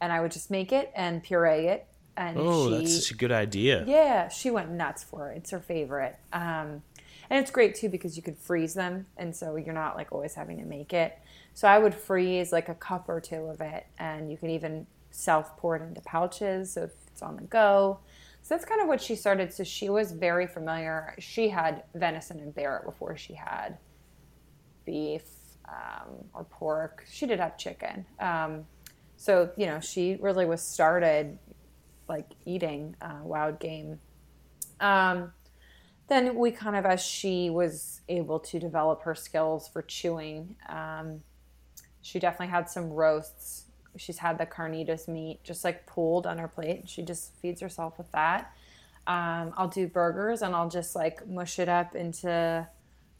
[0.00, 1.86] and I would just make it and puree it
[2.16, 3.84] and oh, she, that's such a good idea.
[3.86, 5.38] Yeah, she went nuts for it.
[5.38, 6.16] It's her favorite.
[6.32, 6.82] Um,
[7.28, 10.34] and it's great too because you could freeze them, and so you're not like always
[10.34, 11.18] having to make it.
[11.54, 14.86] So I would freeze like a cup or two of it, and you can even
[15.10, 17.98] self pour it into pouches so if it's on the go.
[18.42, 19.52] So that's kind of what she started.
[19.52, 21.14] So she was very familiar.
[21.18, 23.78] She had venison and Barrett before she had
[24.84, 25.24] beef
[25.68, 27.04] um, or pork.
[27.10, 28.06] She did have chicken.
[28.20, 28.66] Um,
[29.16, 31.38] so you know she really was started
[32.08, 34.00] like eating uh, wild game.
[34.80, 35.32] Um,
[36.08, 41.22] then we kind of, as she was able to develop her skills for chewing, um,
[42.00, 43.64] she definitely had some roasts.
[43.96, 46.88] She's had the carnitas meat just like pulled on her plate.
[46.88, 48.52] She just feeds herself with that.
[49.06, 52.68] Um, I'll do burgers and I'll just like mush it up into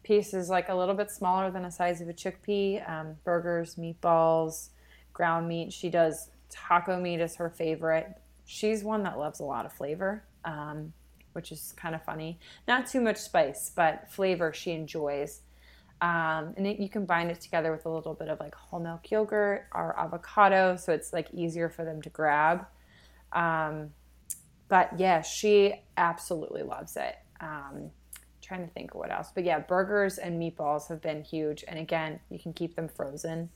[0.03, 2.89] pieces like a little bit smaller than the size of a chickpea.
[2.89, 4.69] Um, burgers, meatballs,
[5.11, 5.73] ground meat.
[5.73, 8.07] She does taco meat is her favorite
[8.47, 10.93] she's one that loves a lot of flavor, um,
[11.33, 12.39] which is kind of funny.
[12.67, 15.41] Not too much spice, but flavor she enjoys.
[15.99, 19.11] Um, and it, you combine it together with a little bit of like whole milk
[19.11, 22.65] yogurt or avocado, so it's like easier for them to grab.
[23.33, 23.89] Um,
[24.69, 27.15] but yeah, she absolutely loves it.
[27.41, 27.91] Um,
[28.41, 31.65] trying to think of what else, but yeah, burgers and meatballs have been huge.
[31.67, 33.49] And again, you can keep them frozen.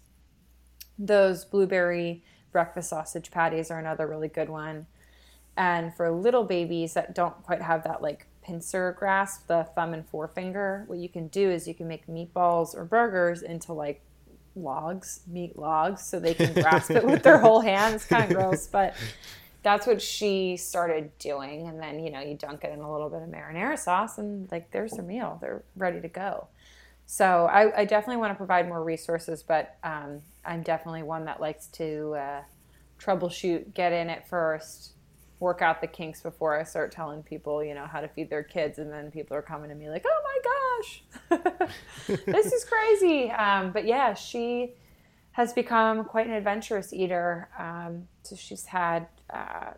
[1.00, 4.88] Those blueberry breakfast sausage patties are another really good one.
[5.58, 10.08] And for little babies that don't quite have that like pincer grasp, the thumb and
[10.08, 14.02] forefinger, what you can do is you can make meatballs or burgers into like
[14.56, 17.96] logs, meat logs, so they can grasp it with their whole hand.
[17.96, 18.96] It's kind of gross, but
[19.64, 21.68] that's what she started doing.
[21.68, 24.52] And then, you know, you dunk it in a little bit of marinara sauce and
[24.52, 25.38] like there's their meal.
[25.42, 26.48] They're ready to go.
[27.12, 31.42] So I, I definitely want to provide more resources, but um, I'm definitely one that
[31.42, 32.42] likes to uh,
[32.98, 34.94] troubleshoot, get in it first,
[35.42, 38.44] work out the kinks before I start telling people, you know, how to feed their
[38.44, 38.80] kids.
[38.80, 40.22] And then people are coming to me like, oh
[41.30, 41.70] my gosh,
[42.28, 43.30] this is crazy.
[43.30, 44.76] Um, but yeah, she
[45.32, 47.50] has become quite an adventurous eater.
[47.60, 49.72] Um, so she's had uh,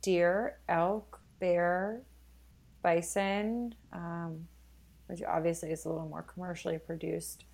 [0.00, 2.00] deer, elk, bear,
[2.82, 4.48] bison, um,
[5.12, 7.44] which obviously is a little more commercially produced.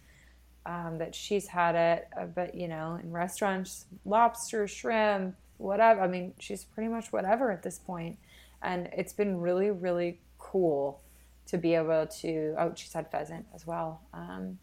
[0.67, 6.03] Um, that she's had it, uh, but you know, in restaurants, lobster, shrimp, whatever.
[6.03, 8.19] I mean, she's pretty much whatever at this point,
[8.61, 11.01] and it's been really, really cool
[11.47, 12.55] to be able to.
[12.59, 14.03] Oh, she's had pheasant as well.
[14.13, 14.59] Um,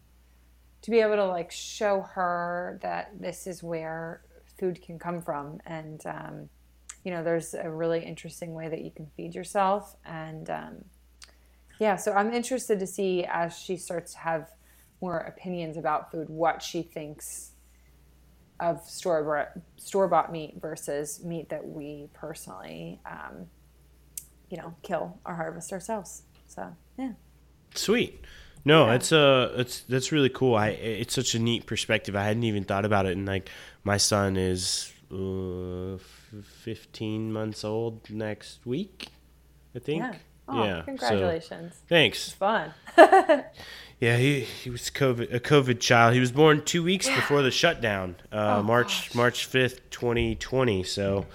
[0.82, 4.22] to be able to like show her that this is where
[4.58, 6.48] food can come from and um,
[7.04, 10.84] you know there's a really interesting way that you can feed yourself and um,
[11.78, 14.50] yeah so i'm interested to see as she starts to have
[15.00, 17.52] more opinions about food what she thinks
[18.60, 23.46] of store store bought meat versus meat that we personally um,
[24.48, 27.12] you know kill or harvest ourselves so yeah
[27.74, 28.24] sweet
[28.66, 28.94] no, yeah.
[28.94, 30.56] it's uh, it's that's really cool.
[30.56, 32.16] I it's such a neat perspective.
[32.16, 33.16] I hadn't even thought about it.
[33.16, 33.48] And like,
[33.84, 35.98] my son is uh,
[36.42, 39.06] fifteen months old next week,
[39.76, 40.02] I think.
[40.02, 40.14] Yeah.
[40.48, 40.82] Oh, yeah.
[40.82, 41.74] Congratulations.
[41.74, 42.28] So, thanks.
[42.28, 42.72] It's fun.
[44.00, 46.14] yeah, he he was COVID a COVID child.
[46.14, 49.14] He was born two weeks before the shutdown, uh, oh, March gosh.
[49.14, 50.82] March fifth, twenty twenty.
[50.82, 51.26] So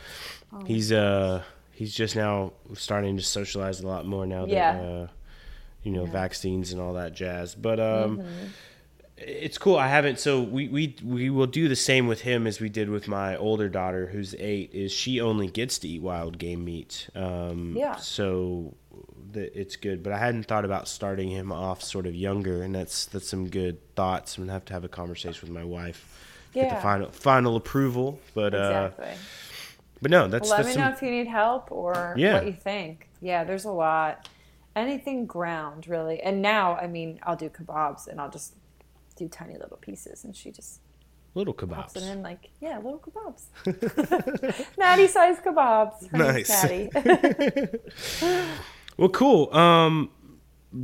[0.54, 4.74] oh, he's uh he's just now starting to socialize a lot more now yeah.
[4.74, 5.08] that uh,
[5.84, 6.12] you know, yeah.
[6.12, 7.56] vaccines and all that jazz.
[7.56, 8.46] But um, mm-hmm.
[9.18, 9.78] it's cool.
[9.78, 10.20] I haven't.
[10.20, 13.36] So we we we will do the same with him as we did with my
[13.36, 14.72] older daughter, who's eight.
[14.74, 17.10] Is she only gets to eat wild game meat?
[17.16, 17.96] Um, yeah.
[17.96, 18.76] So
[19.34, 20.04] that it's good.
[20.04, 23.50] But I hadn't thought about starting him off sort of younger, and that's that's some
[23.50, 24.38] good thoughts.
[24.38, 26.08] I'm gonna have to have a conversation with my wife.
[26.54, 26.64] Yeah.
[26.64, 28.20] Get the final final approval.
[28.34, 29.06] But uh, exactly.
[29.06, 29.16] Uh,
[30.02, 30.50] but no, that's.
[30.50, 30.90] Well, let that's me some...
[30.90, 32.36] know if you need help or yeah.
[32.36, 33.08] what you think.
[33.22, 34.30] Yeah, there's a lot
[34.76, 36.22] anything ground really.
[36.22, 38.56] And now, I mean, I'll do kebabs and I'll just
[39.16, 40.80] do tiny little pieces, and she just
[41.34, 41.96] little kebabs.
[41.96, 43.48] And then like yeah, little kebabs,
[44.78, 46.10] Maddie size kebabs.
[46.10, 46.50] Her nice.
[46.50, 46.90] Maddie.
[49.02, 49.52] well, cool.
[49.52, 50.12] Um,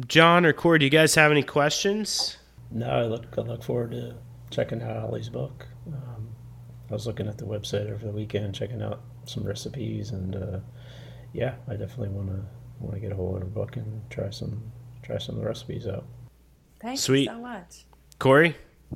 [0.07, 2.37] John or Corey, do you guys have any questions?
[2.71, 4.15] No, I look I look forward to
[4.49, 5.67] checking out Allie's book.
[5.85, 6.29] Um,
[6.89, 10.59] I was looking at the website over the weekend, checking out some recipes, and uh,
[11.31, 12.43] yeah, I definitely want to
[12.79, 14.63] want to get a hold of her book and try some
[15.03, 16.05] try some of the recipes out.
[16.79, 17.27] Thanks Sweet.
[17.27, 17.85] so much.
[18.17, 18.55] Corey,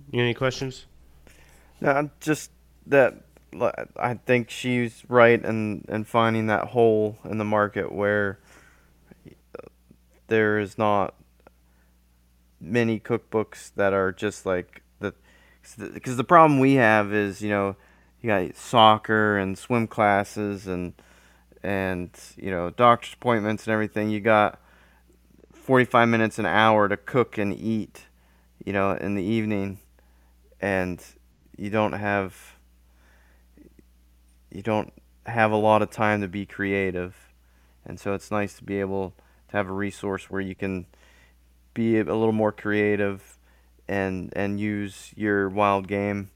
[0.09, 0.87] you any questions?
[1.79, 2.49] No, just
[2.87, 3.23] that
[3.97, 8.39] I think she's right in, in finding that hole in the market where
[10.31, 11.13] there is not
[12.61, 15.13] many cookbooks that are just like the
[15.93, 17.75] because the problem we have is you know
[18.21, 20.93] you got soccer and swim classes and
[21.63, 24.09] and you know doctor's appointments and everything.
[24.09, 24.57] You got
[25.51, 28.03] 45 minutes an hour to cook and eat
[28.63, 29.79] you know in the evening.
[30.61, 31.03] And
[31.57, 32.55] you don't have
[34.49, 34.93] you don't
[35.25, 37.33] have a lot of time to be creative.
[37.85, 39.13] And so it's nice to be able
[39.51, 40.85] to have a resource where you can
[41.73, 43.37] be a little more creative
[43.87, 46.29] and and use your wild game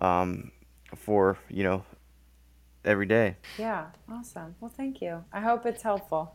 [0.00, 0.50] um,
[0.94, 1.84] for you know
[2.84, 3.36] every day.
[3.58, 4.56] Yeah, awesome.
[4.60, 5.24] Well, thank you.
[5.32, 6.34] I hope it's helpful.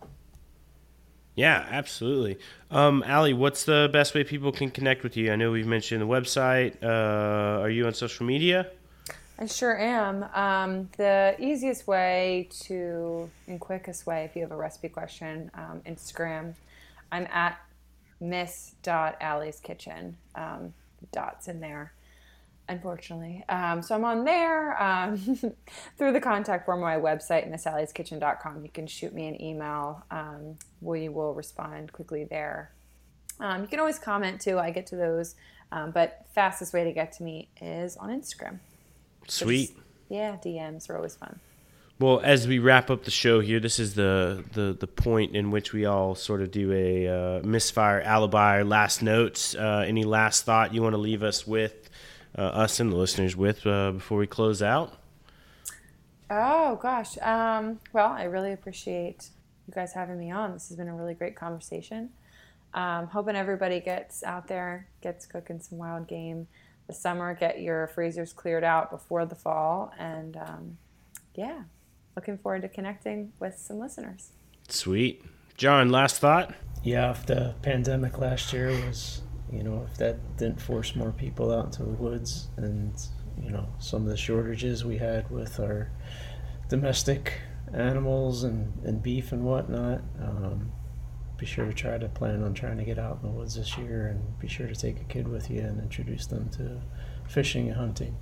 [1.36, 2.38] Yeah, absolutely.
[2.70, 5.32] Um, Allie, what's the best way people can connect with you?
[5.32, 6.76] I know we've mentioned the website.
[6.84, 8.70] Uh, are you on social media?
[9.44, 10.24] I sure am.
[10.34, 15.82] Um, the easiest way to, and quickest way, if you have a recipe question, um,
[15.86, 16.54] Instagram.
[17.12, 17.60] I'm at
[18.22, 20.16] miss.allie's kitchen.
[20.34, 20.74] Um,
[21.12, 21.92] dots in there
[22.70, 23.44] unfortunately.
[23.50, 25.18] Um, so I'm on there um,
[25.98, 28.64] through the contact form on my website, missallie'skitchen.com.
[28.64, 30.06] You can shoot me an email.
[30.10, 32.72] Um, we will respond quickly there.
[33.42, 34.58] You can always comment too.
[34.58, 35.36] I get to those,
[35.70, 38.60] but fastest way to get to me is on Instagram.
[39.28, 39.70] Sweet.
[39.70, 39.80] Just,
[40.10, 41.40] yeah, DMs are always fun.
[42.00, 45.52] Well, as we wrap up the show here, this is the the, the point in
[45.52, 49.56] which we all sort of do a uh, misfire alibi last notes.
[49.56, 51.90] Uh, any last thought you want to leave us with
[52.38, 54.98] uh, us and the listeners with uh, before we close out?
[56.30, 57.18] Oh gosh.
[57.22, 59.30] Um, well, I really appreciate
[59.68, 60.54] you guys having me on.
[60.54, 62.10] This has been a really great conversation.
[62.74, 66.48] Um, hoping everybody gets out there, gets cooking some wild game
[66.88, 67.34] this summer.
[67.34, 70.78] Get your freezers cleared out before the fall, and um,
[71.36, 71.64] yeah,
[72.16, 74.32] looking forward to connecting with some listeners.
[74.68, 75.24] Sweet.
[75.58, 76.54] John, last thought?
[76.84, 81.54] Yeah, if the pandemic last year was, you know, if that didn't force more people
[81.54, 82.94] out into the woods and,
[83.42, 85.92] you know, some of the shortages we had with our
[86.70, 87.34] domestic
[87.74, 90.72] animals and, and beef and whatnot, um,
[91.44, 93.78] be sure to try to plan on trying to get out in the woods this
[93.78, 96.82] year and be sure to take a kid with you and introduce them to
[97.28, 98.16] fishing and hunting.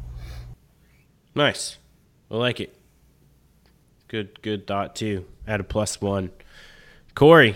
[1.35, 1.77] Nice.
[2.31, 2.75] I like it.
[4.07, 5.25] Good, good thought too.
[5.47, 6.31] Add a plus one.
[7.13, 7.53] Corey,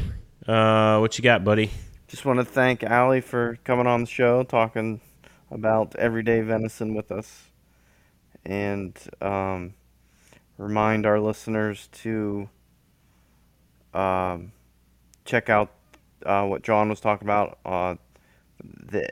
[0.48, 1.72] uh, what you got, buddy?
[2.10, 5.02] Just want to thank Allie for coming on the show, talking
[5.50, 7.50] about everyday venison with us,
[8.46, 9.74] and um,
[10.60, 12.48] remind our listeners to
[13.96, 14.52] um,
[15.26, 15.72] check out
[16.26, 17.96] uh, what John was talking about, uh,
[18.64, 19.10] the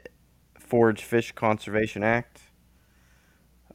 [0.57, 2.41] Forage Fish Conservation Act.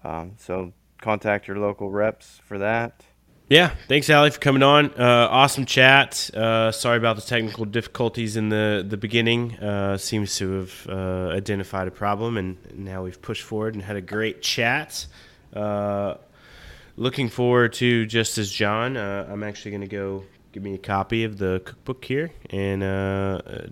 [0.02, 3.04] Um, so contact your local reps for that.
[3.50, 4.90] Yeah, thanks, Allie, for coming on.
[4.90, 6.28] Uh, awesome chat.
[6.34, 9.54] Uh, sorry about the technical difficulties in the the beginning.
[9.56, 13.96] Uh, seems to have uh, identified a problem, and now we've pushed forward and had
[13.96, 15.06] a great chat.
[15.54, 16.16] Uh,
[16.96, 18.98] looking forward to just as John.
[18.98, 20.24] Uh, I'm actually going to go
[20.58, 22.80] give me a copy of the cookbook here and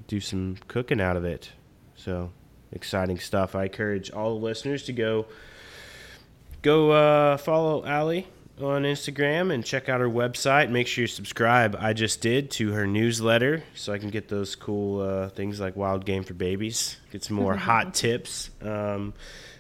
[0.07, 1.51] do some cooking out of it.
[1.97, 2.31] So
[2.71, 3.57] exciting stuff.
[3.57, 5.27] I encourage all the listeners to go
[6.63, 8.29] go follow Allie
[8.61, 10.71] on Instagram and check out her website.
[10.71, 11.77] Make sure you subscribe.
[11.79, 15.75] I just did to her newsletter so I can get those cool uh, things like
[15.75, 18.51] Wild Game for Babies, get some more hot tips.
[18.63, 19.13] Um,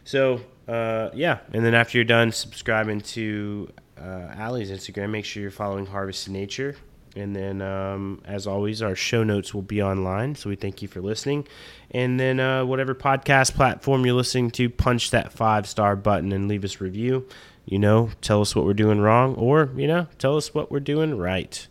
[0.04, 1.40] so, uh, yeah.
[1.52, 3.70] And then after you're done subscribing to
[4.00, 6.76] uh, Allie's Instagram, make sure you're following Harvesting Nature.
[7.16, 10.34] And then, um, as always, our show notes will be online.
[10.34, 11.48] So we thank you for listening.
[11.90, 16.46] And then, uh, whatever podcast platform you're listening to, punch that five star button and
[16.46, 17.26] leave us review
[17.66, 20.80] you know, tell us what we're doing wrong or, you know, tell us what we're
[20.80, 21.66] doing right.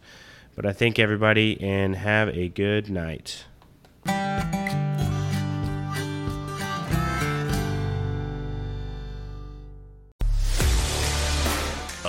[0.55, 3.45] But I thank everybody and have a good night.